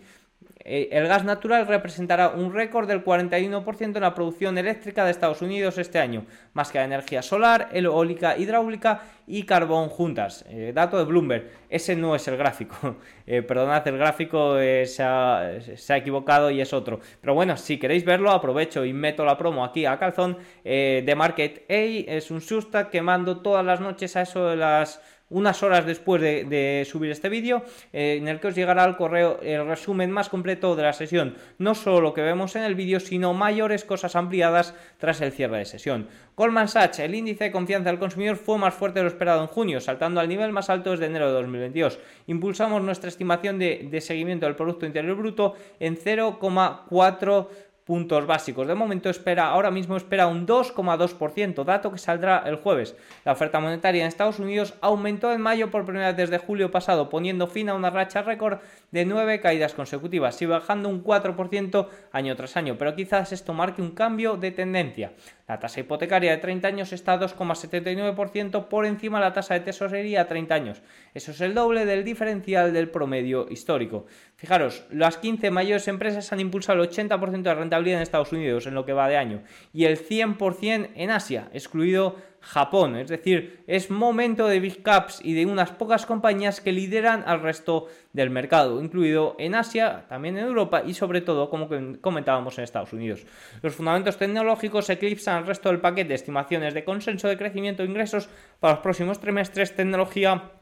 Eh, 0.70 0.90
el 0.92 1.08
gas 1.08 1.24
natural 1.24 1.66
representará 1.66 2.28
un 2.28 2.52
récord 2.52 2.86
del 2.86 3.02
41% 3.02 3.96
en 3.96 4.02
la 4.02 4.12
producción 4.12 4.58
eléctrica 4.58 5.02
de 5.02 5.12
Estados 5.12 5.40
Unidos 5.40 5.78
este 5.78 5.98
año, 5.98 6.26
más 6.52 6.70
que 6.70 6.76
la 6.76 6.84
energía 6.84 7.22
solar, 7.22 7.70
eólica, 7.72 8.36
hidráulica 8.36 9.00
y 9.26 9.44
carbón 9.44 9.88
juntas. 9.88 10.44
Eh, 10.46 10.72
dato 10.74 10.98
de 10.98 11.04
Bloomberg, 11.04 11.50
ese 11.70 11.96
no 11.96 12.14
es 12.14 12.28
el 12.28 12.36
gráfico. 12.36 12.96
Eh, 13.30 13.42
perdonad, 13.42 13.86
el 13.86 13.98
gráfico 13.98 14.56
se 14.56 15.02
ha, 15.02 15.60
equivocado 15.90 16.50
y 16.50 16.62
es 16.62 16.72
otro. 16.72 16.98
Pero 17.20 17.34
bueno, 17.34 17.58
si 17.58 17.78
queréis 17.78 18.02
verlo, 18.02 18.30
aprovecho 18.30 18.86
y 18.86 18.94
meto 18.94 19.22
la 19.22 19.36
promo 19.36 19.66
aquí 19.66 19.84
a 19.84 19.98
calzón. 19.98 20.38
de 20.64 21.14
Market 21.14 21.70
A 21.70 21.74
es 21.74 22.30
un 22.30 22.40
susta 22.40 22.88
que 22.88 23.02
mando 23.02 23.42
todas 23.42 23.66
las 23.66 23.80
noches 23.80 24.16
a 24.16 24.22
eso 24.22 24.48
de 24.48 24.56
las 24.56 25.02
unas 25.30 25.62
horas 25.62 25.86
después 25.86 26.22
de, 26.22 26.86
subir 26.88 27.10
este 27.10 27.28
vídeo, 27.28 27.62
eh, 27.92 28.16
en 28.18 28.28
el 28.28 28.40
que 28.40 28.48
os 28.48 28.54
llegará 28.54 28.84
al 28.84 28.96
correo 28.96 29.40
el 29.42 29.66
resumen 29.66 30.10
más 30.10 30.28
completo 30.28 30.76
de 30.76 30.82
la 30.82 30.92
sesión. 30.92 31.36
No 31.58 31.74
solo 31.74 32.00
lo 32.00 32.14
que 32.14 32.22
vemos 32.22 32.56
en 32.56 32.62
el 32.62 32.74
vídeo, 32.74 33.00
sino 33.00 33.34
mayores 33.34 33.84
cosas 33.84 34.16
ampliadas 34.16 34.74
tras 34.98 35.20
el 35.20 35.32
cierre 35.32 35.58
de 35.58 35.64
sesión. 35.64 36.08
Goldman 36.36 36.68
Sachs, 36.68 37.00
el 37.00 37.14
índice 37.14 37.44
de 37.44 37.52
confianza 37.52 37.90
del 37.90 37.98
consumidor 37.98 38.36
fue 38.36 38.58
más 38.58 38.72
fuerte 38.72 39.00
de 39.00 39.04
lo 39.04 39.08
esperado 39.08 39.42
en 39.42 39.48
junio, 39.48 39.80
saltando 39.80 40.20
al 40.20 40.28
nivel 40.28 40.52
más 40.52 40.70
alto 40.70 40.92
desde 40.92 41.06
enero 41.06 41.26
de 41.26 41.32
2022. 41.32 41.98
Impulsamos 42.28 42.82
nuestra 42.82 43.08
estimación 43.08 43.58
de, 43.58 44.00
seguimiento 44.00 44.46
del 44.46 44.54
Producto 44.54 44.86
Interior 44.86 45.16
Bruto 45.16 45.54
en 45.80 45.96
0,4 45.96 47.48
puntos 47.88 48.26
básicos. 48.26 48.68
De 48.68 48.74
momento 48.74 49.08
espera, 49.08 49.48
ahora 49.48 49.70
mismo 49.70 49.96
espera 49.96 50.26
un 50.26 50.46
2,2%, 50.46 51.64
dato 51.64 51.90
que 51.90 51.96
saldrá 51.96 52.42
el 52.44 52.56
jueves. 52.56 52.94
La 53.24 53.32
oferta 53.32 53.60
monetaria 53.60 54.02
en 54.02 54.08
Estados 54.08 54.38
Unidos 54.38 54.74
aumentó 54.82 55.32
en 55.32 55.40
mayo 55.40 55.70
por 55.70 55.86
primera 55.86 56.08
vez 56.08 56.16
desde 56.18 56.36
julio 56.36 56.70
pasado, 56.70 57.08
poniendo 57.08 57.46
fin 57.46 57.70
a 57.70 57.74
una 57.74 57.88
racha 57.88 58.20
récord 58.20 58.58
de 58.90 59.06
9 59.06 59.40
caídas 59.40 59.72
consecutivas 59.72 60.40
y 60.42 60.44
bajando 60.44 60.90
un 60.90 61.02
4% 61.02 61.88
año 62.12 62.36
tras 62.36 62.58
año, 62.58 62.76
pero 62.76 62.94
quizás 62.94 63.32
esto 63.32 63.54
marque 63.54 63.80
un 63.80 63.92
cambio 63.92 64.36
de 64.36 64.50
tendencia. 64.50 65.12
La 65.48 65.58
tasa 65.58 65.80
hipotecaria 65.80 66.32
de 66.32 66.36
30 66.36 66.68
años 66.68 66.92
está 66.92 67.14
a 67.14 67.20
2,79% 67.20 68.68
por 68.68 68.84
encima 68.84 69.18
de 69.18 69.24
la 69.24 69.32
tasa 69.32 69.54
de 69.54 69.60
tesorería 69.60 70.20
a 70.20 70.26
30 70.28 70.54
años. 70.54 70.82
Eso 71.14 71.30
es 71.30 71.40
el 71.40 71.54
doble 71.54 71.86
del 71.86 72.04
diferencial 72.04 72.74
del 72.74 72.90
promedio 72.90 73.48
histórico. 73.48 74.04
Fijaros, 74.36 74.84
las 74.90 75.16
15 75.16 75.50
mayores 75.50 75.88
empresas 75.88 76.30
han 76.34 76.40
impulsado 76.40 76.82
el 76.82 76.90
80% 76.90 77.42
de 77.42 77.54
rentabilidad 77.54 77.96
en 77.96 78.02
Estados 78.02 78.32
Unidos 78.32 78.66
en 78.66 78.74
lo 78.74 78.84
que 78.84 78.92
va 78.92 79.08
de 79.08 79.16
año 79.16 79.42
y 79.72 79.86
el 79.86 79.98
100% 79.98 80.90
en 80.94 81.10
Asia, 81.10 81.48
excluido 81.54 82.16
Japón. 82.40 82.96
Es 82.96 83.08
decir, 83.08 83.62
es 83.66 83.90
momento 83.90 84.46
de 84.46 84.60
big 84.60 84.82
caps 84.82 85.20
y 85.22 85.34
de 85.34 85.46
unas 85.46 85.72
pocas 85.72 86.06
compañías 86.06 86.60
que 86.60 86.72
lideran 86.72 87.24
al 87.26 87.40
resto 87.40 87.86
del 88.12 88.30
mercado, 88.30 88.82
incluido 88.82 89.36
en 89.38 89.54
Asia, 89.54 90.06
también 90.08 90.38
en 90.38 90.46
Europa 90.46 90.82
y 90.86 90.94
sobre 90.94 91.20
todo, 91.20 91.50
como 91.50 91.68
comentábamos, 92.00 92.58
en 92.58 92.64
Estados 92.64 92.92
Unidos. 92.92 93.26
Los 93.62 93.74
fundamentos 93.74 94.16
tecnológicos 94.16 94.88
eclipsan 94.90 95.36
al 95.36 95.46
resto 95.46 95.68
del 95.68 95.80
paquete 95.80 96.08
de 96.08 96.14
estimaciones 96.14 96.74
de 96.74 96.84
consenso 96.84 97.28
de 97.28 97.38
crecimiento 97.38 97.82
de 97.82 97.88
ingresos 97.88 98.28
para 98.60 98.74
los 98.74 98.82
próximos 98.82 99.20
trimestres, 99.20 99.74
tecnología 99.74 100.52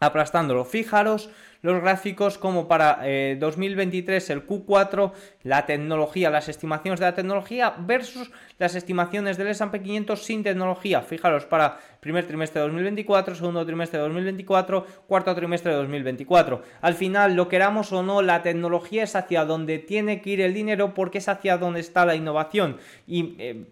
aplastándolo. 0.00 0.64
Fijaros 0.64 1.30
los 1.62 1.80
gráficos 1.80 2.38
como 2.38 2.68
para 2.68 2.98
2023 3.38 4.30
eh, 4.30 4.32
el 4.32 4.46
Q4, 4.46 5.12
la 5.44 5.64
tecnología, 5.64 6.30
las 6.30 6.48
estimaciones 6.48 7.00
de 7.00 7.06
la 7.06 7.14
tecnología 7.14 7.74
versus 7.78 8.30
las 8.58 8.74
estimaciones 8.74 9.36
del 9.36 9.48
S&P 9.48 9.80
500 9.80 10.22
sin 10.22 10.42
tecnología. 10.42 11.02
Fijaros 11.02 11.46
para 11.46 11.78
primer 12.00 12.26
trimestre 12.26 12.60
de 12.60 12.66
2024, 12.66 13.36
segundo 13.36 13.64
trimestre 13.64 13.98
de 13.98 14.04
2024, 14.04 14.86
cuarto 15.06 15.34
trimestre 15.34 15.70
de 15.70 15.78
2024. 15.78 16.62
Al 16.80 16.94
final, 16.94 17.34
lo 17.34 17.48
queramos 17.48 17.92
o 17.92 18.02
no, 18.02 18.22
la 18.22 18.42
tecnología 18.42 19.04
es 19.04 19.14
hacia 19.14 19.44
donde 19.44 19.78
tiene 19.78 20.20
que 20.20 20.30
ir 20.30 20.40
el 20.40 20.52
dinero 20.52 20.94
porque 20.94 21.18
es 21.18 21.28
hacia 21.28 21.58
donde 21.58 21.78
está 21.78 22.04
la 22.04 22.16
innovación. 22.16 22.78
Y 23.06 23.36
eh, 23.38 23.64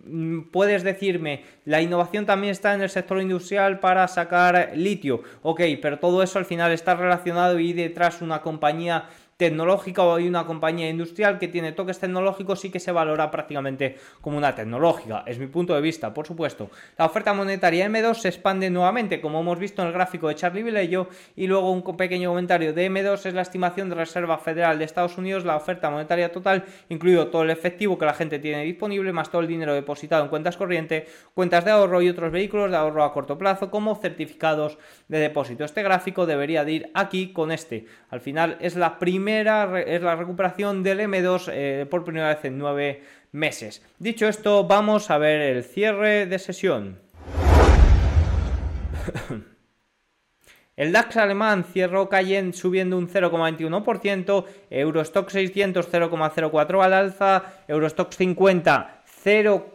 puedes 0.53 0.85
decirme, 0.85 1.43
la 1.65 1.83
innovación 1.83 2.25
también 2.25 2.53
está 2.53 2.73
en 2.75 2.83
el 2.83 2.91
sector 2.91 3.21
industrial 3.21 3.81
para 3.81 4.07
sacar 4.07 4.73
litio. 4.77 5.23
Ok, 5.43 5.63
pero 5.83 5.99
todo 5.99 6.23
eso 6.23 6.39
al 6.39 6.45
final 6.45 6.71
está 6.71 6.95
relacionado 6.95 7.59
y 7.59 7.73
detrás 7.81 8.23
una 8.23 8.43
compañía 8.43 9.09
tecnológica 9.41 10.05
o 10.05 10.17
hay 10.17 10.29
una 10.29 10.45
compañía 10.45 10.91
industrial 10.91 11.39
que 11.39 11.49
tiene 11.49 11.73
toques 11.73 11.99
tecnológicos 11.99 12.63
y 12.67 12.71
que 12.71 12.79
se 12.79 12.93
valora 12.93 13.31
prácticamente 13.31 13.97
como 14.21 14.37
una 14.37 14.55
tecnológica. 14.55 15.25
Es 15.27 15.39
mi 15.39 15.47
punto 15.47 15.75
de 15.75 15.81
vista, 15.81 16.13
por 16.13 16.27
supuesto. 16.27 16.71
La 16.99 17.07
oferta 17.07 17.33
monetaria 17.33 17.89
M2 17.89 18.17
se 18.17 18.29
expande 18.29 18.69
nuevamente, 18.69 19.19
como 19.23 19.41
hemos 19.41 19.59
visto 19.59 19.81
en 19.81 19.89
el 19.89 19.95
gráfico 19.95 20.29
de 20.29 20.35
Charlie 20.35 20.63
Vilello, 20.63 21.09
y 21.37 21.47
luego 21.47 21.73
un 21.73 21.83
pequeño 21.97 22.29
comentario 22.29 22.75
de 22.75 22.91
M2 22.91 23.25
es 23.25 23.33
la 23.33 23.41
estimación 23.41 23.89
de 23.89 23.95
Reserva 23.95 24.37
Federal 24.37 24.79
de 24.79 24.85
Estados 24.85 25.17
Unidos, 25.17 25.47
la 25.47 25.57
oferta 25.57 25.89
monetaria 25.89 26.31
total, 26.31 26.67
incluido 26.91 27.29
todo 27.29 27.43
el 27.43 27.51
efectivo 27.51 27.97
que 27.97 28.05
la 28.05 28.13
gente 28.13 28.41
tiene 28.41 28.63
disponible, 28.65 29.11
más 29.11 29.31
todo 29.31 29.41
el 29.41 29.49
dinero 29.49 29.73
depositado 29.73 30.23
en 30.23 30.29
cuentas 30.29 30.59
corriente, 30.59 31.07
cuentas 31.33 31.65
de 31.65 31.71
ahorro 31.71 32.03
y 32.03 32.11
otros 32.11 32.31
vehículos 32.31 32.71
de 32.71 32.77
ahorro 32.77 33.05
a 33.05 33.15
corto 33.15 33.39
plazo, 33.39 33.71
como 33.71 33.95
certificados 33.97 34.77
de 35.09 35.19
depósito. 35.19 35.65
Este 35.65 35.83
gráfico 35.83 36.27
debería 36.27 36.63
de 36.63 36.73
ir 36.73 36.91
aquí 36.93 37.33
con 37.33 37.53
este. 37.53 37.87
Al 38.11 38.21
final 38.21 38.59
es 38.61 38.77
la 38.77 38.99
primera 38.99 39.30
es 39.39 40.03
la 40.03 40.17
recuperación 40.17 40.83
del 40.83 41.01
M2 41.01 41.51
eh, 41.53 41.87
por 41.89 42.05
primera 42.05 42.29
vez 42.29 42.45
en 42.45 42.59
nueve 42.59 43.03
meses. 43.33 43.83
Dicho 43.99 44.29
esto, 44.29 44.65
vamos 44.65 45.11
a 45.11 45.19
ver 45.19 45.41
el 45.41 45.65
cierre 45.65 46.27
de 46.27 46.39
sesión. 46.39 46.99
El 50.77 50.93
DAX 50.93 51.17
alemán 51.19 51.65
cerró 51.65 52.09
cayendo 52.09 52.57
subiendo 52.57 52.97
un 52.97 53.07
0,21%, 53.07 54.47
Eurostock 54.71 55.29
600 55.29 55.93
0,04 55.93 56.83
al 56.83 56.95
alza, 56.95 57.45
Eurostock 57.69 58.13
50 58.13 59.00
0, 59.23 59.73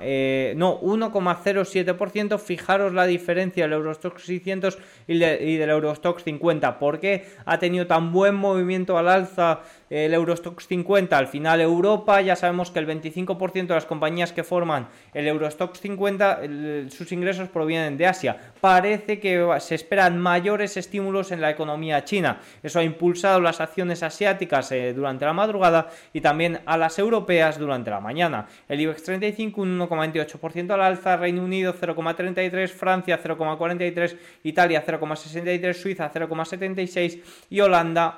eh, 0.00 0.54
no, 0.56 0.80
1,07%. 0.80 2.38
Fijaros 2.38 2.92
la 2.92 3.06
diferencia 3.06 3.64
del 3.64 3.72
Eurostock 3.72 4.18
600 4.18 4.78
y, 5.08 5.18
del 5.18 5.70
Eurostock 5.70 6.20
50. 6.20 6.78
¿Por 6.78 7.00
qué 7.00 7.26
ha 7.44 7.58
tenido 7.58 7.86
tan 7.86 8.12
buen 8.12 8.34
movimiento 8.34 8.96
al 8.96 9.08
alza 9.08 9.60
el 9.88 10.14
Eurostox 10.14 10.66
50, 10.66 11.16
al 11.16 11.28
final 11.28 11.60
Europa, 11.60 12.20
ya 12.20 12.36
sabemos 12.36 12.70
que 12.70 12.78
el 12.78 12.86
25% 12.86 13.66
de 13.66 13.74
las 13.74 13.84
compañías 13.84 14.32
que 14.32 14.44
forman 14.44 14.88
el 15.14 15.28
Eurostox 15.28 15.80
50, 15.80 16.40
sus 16.88 17.12
ingresos 17.12 17.48
provienen 17.48 17.96
de 17.96 18.06
Asia. 18.06 18.36
Parece 18.60 19.20
que 19.20 19.46
se 19.60 19.74
esperan 19.74 20.18
mayores 20.18 20.76
estímulos 20.76 21.30
en 21.32 21.40
la 21.40 21.50
economía 21.50 22.04
china. 22.04 22.40
Eso 22.62 22.80
ha 22.80 22.84
impulsado 22.84 23.40
las 23.40 23.60
acciones 23.60 24.02
asiáticas 24.02 24.72
eh, 24.72 24.92
durante 24.92 25.24
la 25.24 25.32
madrugada 25.32 25.88
y 26.12 26.20
también 26.20 26.60
a 26.66 26.76
las 26.76 26.98
europeas 26.98 27.58
durante 27.58 27.90
la 27.90 28.00
mañana. 28.00 28.46
El 28.68 28.80
IBEX 28.80 29.04
35 29.04 29.60
un 29.60 29.78
1,28% 29.78 30.70
al 30.72 30.80
alza, 30.80 31.16
Reino 31.16 31.42
Unido 31.42 31.74
0,33, 31.74 32.68
Francia 32.68 33.20
0,43, 33.22 34.16
Italia 34.44 34.84
0,63, 34.84 35.72
Suiza 35.74 36.10
0,76 36.12 37.22
y 37.50 37.60
Holanda 37.60 38.16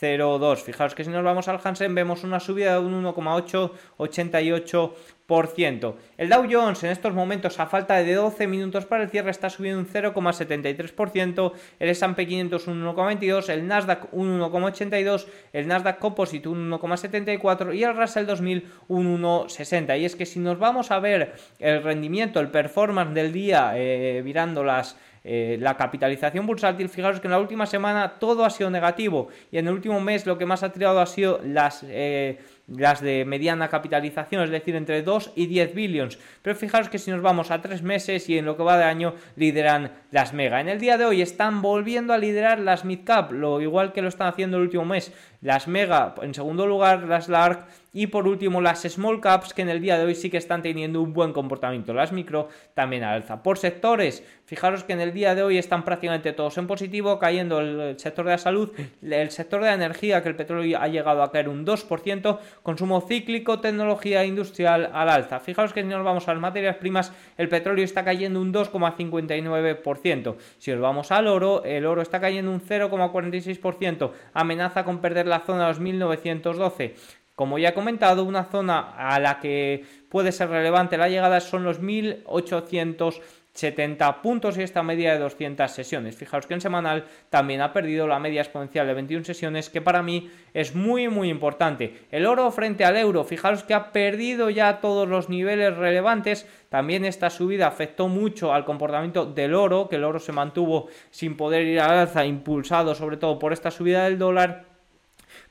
1,02. 0.00 0.62
Fijaos 0.62 0.94
que 0.94 1.02
si 1.04 1.10
nos 1.10 1.24
vamos 1.24 1.48
al 1.48 1.60
Hansen 1.62 1.94
vemos 1.94 2.24
una 2.24 2.40
subida 2.40 2.72
de 2.74 2.80
un 2.80 3.04
1,888%. 3.04 5.94
El 6.18 6.28
Dow 6.28 6.44
Jones 6.50 6.82
en 6.82 6.90
estos 6.90 7.14
momentos 7.14 7.60
a 7.60 7.66
falta 7.66 7.94
de 7.94 8.14
12 8.14 8.48
minutos 8.48 8.84
para 8.84 9.04
el 9.04 9.10
cierre 9.10 9.30
está 9.30 9.48
subiendo 9.48 9.78
un 9.78 9.86
0,73%, 9.86 11.52
el 11.78 11.88
S&P 11.88 12.26
500 12.26 12.66
un 12.66 12.84
1,22, 12.84 13.48
el 13.48 13.68
Nasdaq 13.68 14.12
un 14.12 14.40
1,82, 14.40 15.26
el 15.52 15.68
Nasdaq 15.68 16.00
Composite 16.00 16.48
un 16.48 16.68
1,74 16.68 17.76
y 17.76 17.84
el 17.84 17.96
Russell 17.96 18.26
2000 18.26 18.66
un 18.88 19.22
1,60. 19.22 20.00
Y 20.00 20.04
es 20.04 20.16
que 20.16 20.26
si 20.26 20.40
nos 20.40 20.58
vamos 20.58 20.90
a 20.90 20.98
ver 20.98 21.34
el 21.60 21.84
rendimiento, 21.84 22.40
el 22.40 22.48
performance 22.48 23.14
del 23.14 23.32
día 23.32 23.74
eh, 23.76 24.22
mirando 24.24 24.64
las 24.64 24.96
eh, 25.22 25.58
la 25.60 25.76
capitalización 25.76 26.46
bursátil, 26.46 26.88
fijaros 26.88 27.20
que 27.20 27.26
en 27.26 27.32
la 27.32 27.38
última 27.38 27.66
semana 27.66 28.14
todo 28.18 28.44
ha 28.44 28.50
sido 28.50 28.70
negativo 28.70 29.28
y 29.52 29.58
en 29.58 29.66
el 29.66 29.74
último 29.74 30.00
mes 30.00 30.24
lo 30.26 30.38
que 30.38 30.46
más 30.46 30.62
ha 30.62 30.72
tirado 30.72 30.98
ha 30.98 31.06
sido 31.06 31.40
las, 31.44 31.84
eh, 31.86 32.38
las 32.68 33.02
de 33.02 33.24
mediana 33.26 33.68
capitalización, 33.68 34.44
es 34.44 34.50
decir, 34.50 34.76
entre 34.76 35.02
2 35.02 35.32
y 35.36 35.46
10 35.46 35.74
billions. 35.74 36.18
Pero 36.40 36.56
fijaros 36.56 36.88
que 36.88 36.98
si 36.98 37.10
nos 37.10 37.20
vamos 37.20 37.50
a 37.50 37.60
3 37.60 37.82
meses 37.82 38.28
y 38.30 38.38
en 38.38 38.46
lo 38.46 38.56
que 38.56 38.62
va 38.62 38.78
de 38.78 38.84
año 38.84 39.14
lideran 39.36 39.92
las 40.10 40.32
mega. 40.32 40.60
En 40.60 40.68
el 40.68 40.80
día 40.80 40.96
de 40.96 41.04
hoy 41.04 41.20
están 41.20 41.60
volviendo 41.60 42.12
a 42.12 42.18
liderar 42.18 42.58
las 42.58 42.84
mid 42.84 43.00
cap, 43.04 43.32
lo 43.32 43.60
igual 43.60 43.92
que 43.92 44.02
lo 44.02 44.08
están 44.08 44.28
haciendo 44.28 44.56
el 44.56 44.64
último 44.64 44.84
mes. 44.84 45.12
Las 45.40 45.68
mega, 45.68 46.14
en 46.20 46.34
segundo 46.34 46.66
lugar, 46.66 47.04
las 47.04 47.28
large 47.28 47.62
y 47.92 48.06
por 48.06 48.28
último, 48.28 48.60
las 48.60 48.82
small 48.82 49.20
caps 49.20 49.52
que 49.52 49.62
en 49.62 49.68
el 49.68 49.80
día 49.80 49.98
de 49.98 50.04
hoy 50.04 50.14
sí 50.14 50.30
que 50.30 50.36
están 50.36 50.62
teniendo 50.62 51.02
un 51.02 51.12
buen 51.12 51.32
comportamiento. 51.32 51.92
Las 51.92 52.12
micro 52.12 52.48
también 52.74 53.02
alza. 53.02 53.42
Por 53.42 53.58
sectores, 53.58 54.22
fijaros 54.44 54.84
que 54.84 54.92
en 54.92 55.00
el 55.00 55.12
día 55.12 55.34
de 55.34 55.42
hoy 55.42 55.58
están 55.58 55.84
prácticamente 55.84 56.32
todos 56.32 56.56
en 56.58 56.68
positivo, 56.68 57.18
cayendo 57.18 57.58
el 57.58 57.98
sector 57.98 58.26
de 58.26 58.32
la 58.32 58.38
salud, 58.38 58.70
el 59.02 59.30
sector 59.30 59.60
de 59.60 59.68
la 59.68 59.74
energía, 59.74 60.22
que 60.22 60.28
el 60.28 60.36
petróleo 60.36 60.78
ha 60.78 60.86
llegado 60.86 61.22
a 61.22 61.32
caer 61.32 61.48
un 61.48 61.66
2%, 61.66 62.38
consumo 62.62 63.00
cíclico, 63.00 63.58
tecnología 63.60 64.24
industrial 64.24 64.90
al 64.92 65.08
alza. 65.08 65.40
Fijaros 65.40 65.72
que 65.72 65.82
si 65.82 65.88
nos 65.88 66.04
vamos 66.04 66.28
a 66.28 66.34
las 66.34 66.40
materias 66.40 66.76
primas, 66.76 67.12
el 67.38 67.48
petróleo 67.48 67.84
está 67.84 68.04
cayendo 68.04 68.40
un 68.40 68.52
2,59%. 68.52 70.36
Si 70.58 70.70
nos 70.70 70.80
vamos 70.80 71.10
al 71.10 71.26
oro, 71.26 71.64
el 71.64 71.86
oro 71.86 72.02
está 72.02 72.20
cayendo 72.20 72.52
un 72.52 72.60
0,46%, 72.60 74.12
amenaza 74.32 74.84
con 74.84 75.00
perder 75.00 75.26
la 75.30 75.40
zona 75.40 75.62
de 75.62 75.68
los 75.68 75.80
1912. 75.80 76.94
Como 77.40 77.58
ya 77.58 77.70
he 77.70 77.74
comentado, 77.74 78.24
una 78.24 78.44
zona 78.44 78.92
a 78.98 79.18
la 79.18 79.40
que 79.40 79.82
puede 80.10 80.30
ser 80.30 80.50
relevante 80.50 80.98
la 80.98 81.08
llegada 81.08 81.40
son 81.40 81.64
los 81.64 81.80
1870 81.80 84.20
puntos 84.20 84.58
y 84.58 84.62
esta 84.62 84.82
media 84.82 85.14
de 85.14 85.20
200 85.20 85.70
sesiones. 85.70 86.16
Fijaos 86.16 86.46
que 86.46 86.52
en 86.52 86.60
semanal 86.60 87.06
también 87.30 87.62
ha 87.62 87.72
perdido 87.72 88.06
la 88.06 88.18
media 88.18 88.42
exponencial 88.42 88.86
de 88.86 88.92
21 88.92 89.24
sesiones, 89.24 89.70
que 89.70 89.80
para 89.80 90.02
mí 90.02 90.30
es 90.52 90.74
muy 90.74 91.08
muy 91.08 91.30
importante. 91.30 92.04
El 92.10 92.26
oro 92.26 92.50
frente 92.50 92.84
al 92.84 92.98
euro, 92.98 93.24
fijaos 93.24 93.62
que 93.62 93.72
ha 93.72 93.90
perdido 93.90 94.50
ya 94.50 94.82
todos 94.82 95.08
los 95.08 95.30
niveles 95.30 95.74
relevantes. 95.78 96.46
También 96.68 97.06
esta 97.06 97.30
subida 97.30 97.68
afectó 97.68 98.08
mucho 98.08 98.52
al 98.52 98.66
comportamiento 98.66 99.24
del 99.24 99.54
oro, 99.54 99.88
que 99.88 99.96
el 99.96 100.04
oro 100.04 100.18
se 100.18 100.32
mantuvo 100.32 100.88
sin 101.10 101.38
poder 101.38 101.66
ir 101.66 101.80
al 101.80 102.00
alza, 102.00 102.26
impulsado 102.26 102.94
sobre 102.94 103.16
todo 103.16 103.38
por 103.38 103.54
esta 103.54 103.70
subida 103.70 104.04
del 104.04 104.18
dólar 104.18 104.68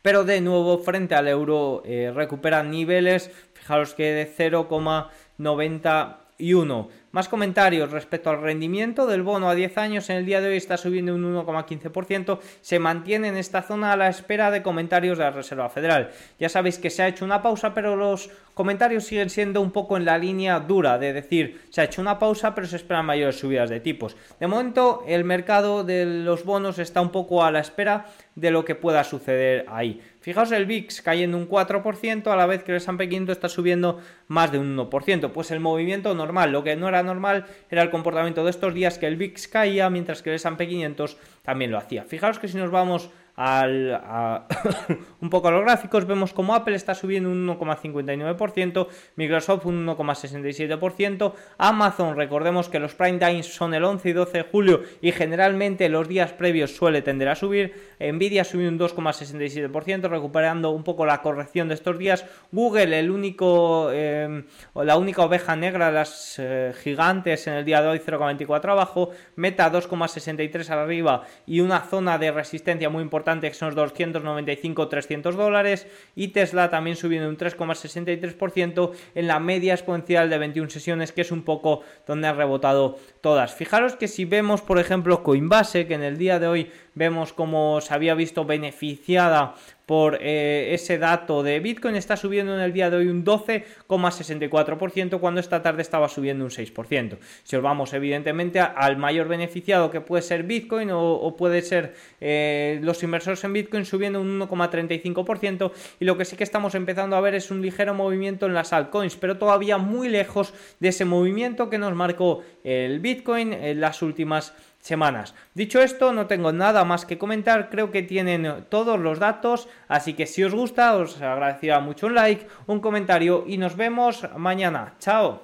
pero 0.01 0.23
de 0.23 0.41
nuevo 0.41 0.79
frente 0.79 1.13
al 1.15 1.27
euro 1.27 1.83
eh, 1.85 2.11
recuperan 2.13 2.71
niveles, 2.71 3.29
fijaros 3.53 3.93
que 3.93 4.13
de 4.13 4.27
0,91. 4.27 6.87
Más 7.11 7.27
comentarios 7.27 7.89
respecto 7.89 8.29
al 8.29 8.39
rendimiento 8.39 9.07
del 9.07 9.23
bono 9.23 9.49
a 9.49 9.55
10 9.55 9.79
años 9.79 10.09
en 10.11 10.17
el 10.17 10.25
día 10.27 10.41
de 10.41 10.49
hoy 10.49 10.57
está 10.57 10.77
subiendo 10.77 11.15
un 11.15 11.23
1,15%, 11.23 12.39
se 12.61 12.77
mantiene 12.77 13.29
en 13.29 13.37
esta 13.37 13.63
zona 13.63 13.93
a 13.93 13.97
la 13.97 14.09
espera 14.09 14.51
de 14.51 14.61
comentarios 14.61 15.17
de 15.17 15.23
la 15.23 15.31
Reserva 15.31 15.69
Federal. 15.69 16.11
Ya 16.39 16.49
sabéis 16.49 16.77
que 16.77 16.91
se 16.91 17.01
ha 17.01 17.07
hecho 17.07 17.25
una 17.25 17.41
pausa, 17.41 17.73
pero 17.73 17.95
los 17.95 18.29
comentarios 18.53 19.05
siguen 19.05 19.31
siendo 19.31 19.59
un 19.59 19.71
poco 19.71 19.97
en 19.97 20.05
la 20.05 20.19
línea 20.19 20.59
dura 20.59 20.99
de 20.99 21.13
decir, 21.13 21.61
se 21.71 21.81
ha 21.81 21.85
hecho 21.85 22.01
una 22.01 22.19
pausa, 22.19 22.53
pero 22.53 22.67
se 22.67 22.75
esperan 22.75 23.07
mayores 23.07 23.39
subidas 23.39 23.71
de 23.71 23.79
tipos. 23.79 24.15
De 24.39 24.45
momento, 24.45 25.03
el 25.07 25.23
mercado 25.23 25.83
de 25.83 26.05
los 26.05 26.43
bonos 26.43 26.77
está 26.77 27.01
un 27.01 27.09
poco 27.09 27.43
a 27.43 27.49
la 27.49 27.59
espera 27.59 28.05
de 28.35 28.51
lo 28.51 28.65
que 28.65 28.75
pueda 28.75 29.03
suceder 29.03 29.65
ahí. 29.67 30.01
Fijaos 30.21 30.51
el 30.51 30.65
VIX 30.65 31.01
cayendo 31.01 31.37
un 31.37 31.47
4%, 31.47 32.27
a 32.27 32.35
la 32.35 32.45
vez 32.45 32.63
que 32.63 32.71
el 32.71 32.77
S&P 32.77 33.07
500 33.07 33.37
está 33.37 33.49
subiendo 33.49 33.99
más 34.27 34.51
de 34.51 34.59
un 34.59 34.77
1%. 34.77 35.31
Pues 35.31 35.51
el 35.51 35.59
movimiento 35.59 36.13
normal, 36.13 36.51
lo 36.51 36.63
que 36.63 36.75
no 36.75 36.89
era 36.89 36.98
normal 37.03 37.45
era 37.69 37.81
el 37.81 37.89
comportamiento 37.89 38.43
de 38.43 38.51
estos 38.51 38.73
días 38.73 38.97
que 38.97 39.07
el 39.07 39.15
VIX 39.15 39.47
caía, 39.47 39.89
mientras 39.89 40.21
que 40.21 40.29
el 40.29 40.35
S&P 40.35 40.67
500 40.67 41.17
también 41.43 41.71
lo 41.71 41.77
hacía. 41.77 42.03
Fijaos 42.03 42.39
que 42.39 42.47
si 42.47 42.57
nos 42.57 42.71
vamos 42.71 43.09
al, 43.39 44.45
un 45.21 45.29
poco 45.29 45.47
a 45.47 45.51
los 45.51 45.61
gráficos, 45.61 46.05
vemos 46.05 46.33
como 46.33 46.53
Apple 46.53 46.75
está 46.75 46.93
subiendo 46.93 47.29
un 47.29 47.47
1,59%, 47.47 48.87
Microsoft 49.15 49.65
un 49.65 49.87
1,67%, 49.87 51.33
Amazon, 51.57 52.17
recordemos 52.17 52.67
que 52.67 52.79
los 52.79 52.95
prime 52.95 53.17
times 53.17 53.45
son 53.45 53.73
el 53.73 53.85
11 53.85 54.09
y 54.09 54.11
12 54.11 54.37
de 54.39 54.43
julio 54.43 54.81
y 55.01 55.13
generalmente 55.13 55.87
los 55.87 56.09
días 56.09 56.33
previos 56.33 56.75
suele 56.75 57.01
tender 57.01 57.29
a 57.29 57.35
subir, 57.35 57.95
Nvidia 58.01 58.43
subió 58.43 58.67
un 58.67 58.77
2,67%, 58.77 60.09
recuperando 60.09 60.71
un 60.71 60.83
poco 60.83 61.05
la 61.05 61.21
corrección 61.21 61.69
de 61.69 61.75
estos 61.75 61.97
días, 61.97 62.25
Google, 62.51 62.99
el 62.99 63.09
único, 63.09 63.89
eh, 63.93 64.43
la 64.75 64.97
única 64.97 65.23
oveja 65.23 65.55
negra 65.55 65.87
de 65.87 65.93
las 65.93 66.35
eh, 66.39 66.73
gigantes 66.83 67.47
en 67.47 67.53
el 67.53 67.63
día 67.63 67.81
de 67.81 67.87
hoy, 67.87 68.01
0,24 68.05 68.71
abajo, 68.71 69.11
Meta 69.37 69.71
2,63 69.71 70.69
arriba 70.71 71.23
y 71.47 71.61
una 71.61 71.79
zona 71.79 72.17
de 72.17 72.31
resistencia 72.31 72.89
muy 72.89 73.01
importante 73.01 73.28
que 73.39 73.53
son 73.53 73.75
los 73.75 73.93
295-300 73.93 75.33
dólares 75.33 75.87
y 76.15 76.29
Tesla 76.29 76.69
también 76.69 76.95
subiendo 76.95 77.29
un 77.29 77.37
3,63% 77.37 78.91
en 79.15 79.27
la 79.27 79.39
media 79.39 79.73
exponencial 79.73 80.29
de 80.29 80.37
21 80.37 80.69
sesiones 80.69 81.11
que 81.11 81.21
es 81.21 81.31
un 81.31 81.43
poco 81.43 81.81
donde 82.07 82.27
han 82.27 82.37
rebotado 82.37 82.97
todas. 83.21 83.53
Fijaros 83.53 83.95
que 83.95 84.07
si 84.07 84.25
vemos 84.25 84.61
por 84.61 84.79
ejemplo 84.79 85.23
Coinbase 85.23 85.85
que 85.87 85.93
en 85.93 86.03
el 86.03 86.17
día 86.17 86.39
de 86.39 86.47
hoy 86.47 86.71
vemos 86.95 87.33
como 87.33 87.79
se 87.81 87.93
había 87.93 88.15
visto 88.15 88.45
beneficiada 88.45 89.55
por 89.89 90.19
eh, 90.21 90.75
ese 90.75 90.99
dato 90.99 91.41
de 91.41 91.59
Bitcoin 91.59 91.95
está 91.95 92.15
subiendo 92.15 92.53
en 92.53 92.59
el 92.59 92.71
día 92.71 92.91
de 92.91 92.97
hoy 92.97 93.07
un 93.07 93.25
12,64% 93.25 95.19
cuando 95.19 95.39
esta 95.39 95.63
tarde 95.63 95.81
estaba 95.81 96.07
subiendo 96.07 96.45
un 96.45 96.51
6%. 96.51 97.17
Si 97.41 97.55
os 97.55 97.63
vamos 97.63 97.91
evidentemente 97.93 98.59
al 98.59 98.97
mayor 98.97 99.27
beneficiado 99.27 99.89
que 99.89 99.99
puede 99.99 100.21
ser 100.21 100.43
Bitcoin 100.43 100.91
o, 100.91 101.35
puede 101.35 101.63
ser 101.63 101.95
eh, 102.21 102.79
los 102.83 103.01
inversores 103.01 103.43
en 103.43 103.53
Bitcoin 103.53 103.83
subiendo 103.83 104.21
un 104.21 104.39
1,35% 104.39 105.71
y 105.99 106.05
lo 106.05 106.19
que 106.19 106.25
sí 106.25 106.35
que 106.35 106.43
estamos 106.43 106.75
empezando 106.75 107.15
a 107.15 107.21
ver 107.21 107.33
es 107.33 107.49
un 107.49 107.63
ligero 107.63 107.95
movimiento 107.95 108.45
en 108.45 108.53
las 108.53 108.73
altcoins, 108.73 109.15
pero 109.15 109.39
todavía 109.39 109.79
muy 109.79 110.07
lejos 110.07 110.53
de 110.79 110.89
ese 110.89 111.05
movimiento 111.05 111.67
que 111.71 111.79
nos 111.79 111.95
marcó 111.95 112.43
el 112.63 112.99
Bitcoin 112.99 113.53
en 113.53 113.81
las 113.81 114.03
últimas 114.03 114.53
semanas. 114.79 115.35
Dicho 115.53 115.81
esto, 115.81 116.13
no 116.13 116.27
tengo 116.27 116.51
nada 116.51 116.83
más 116.85 117.05
que 117.05 117.17
comentar, 117.17 117.69
creo 117.69 117.91
que 117.91 118.03
tienen 118.03 118.65
todos 118.69 118.99
los 118.99 119.19
datos, 119.19 119.67
así 119.87 120.13
que 120.13 120.25
si 120.25 120.43
os 120.43 120.53
gusta 120.53 120.95
os 120.95 121.21
agradecería 121.21 121.79
mucho 121.79 122.07
un 122.07 122.15
like, 122.15 122.47
un 122.67 122.79
comentario 122.79 123.43
y 123.47 123.57
nos 123.57 123.75
vemos 123.75 124.27
mañana. 124.35 124.95
Chao. 124.99 125.43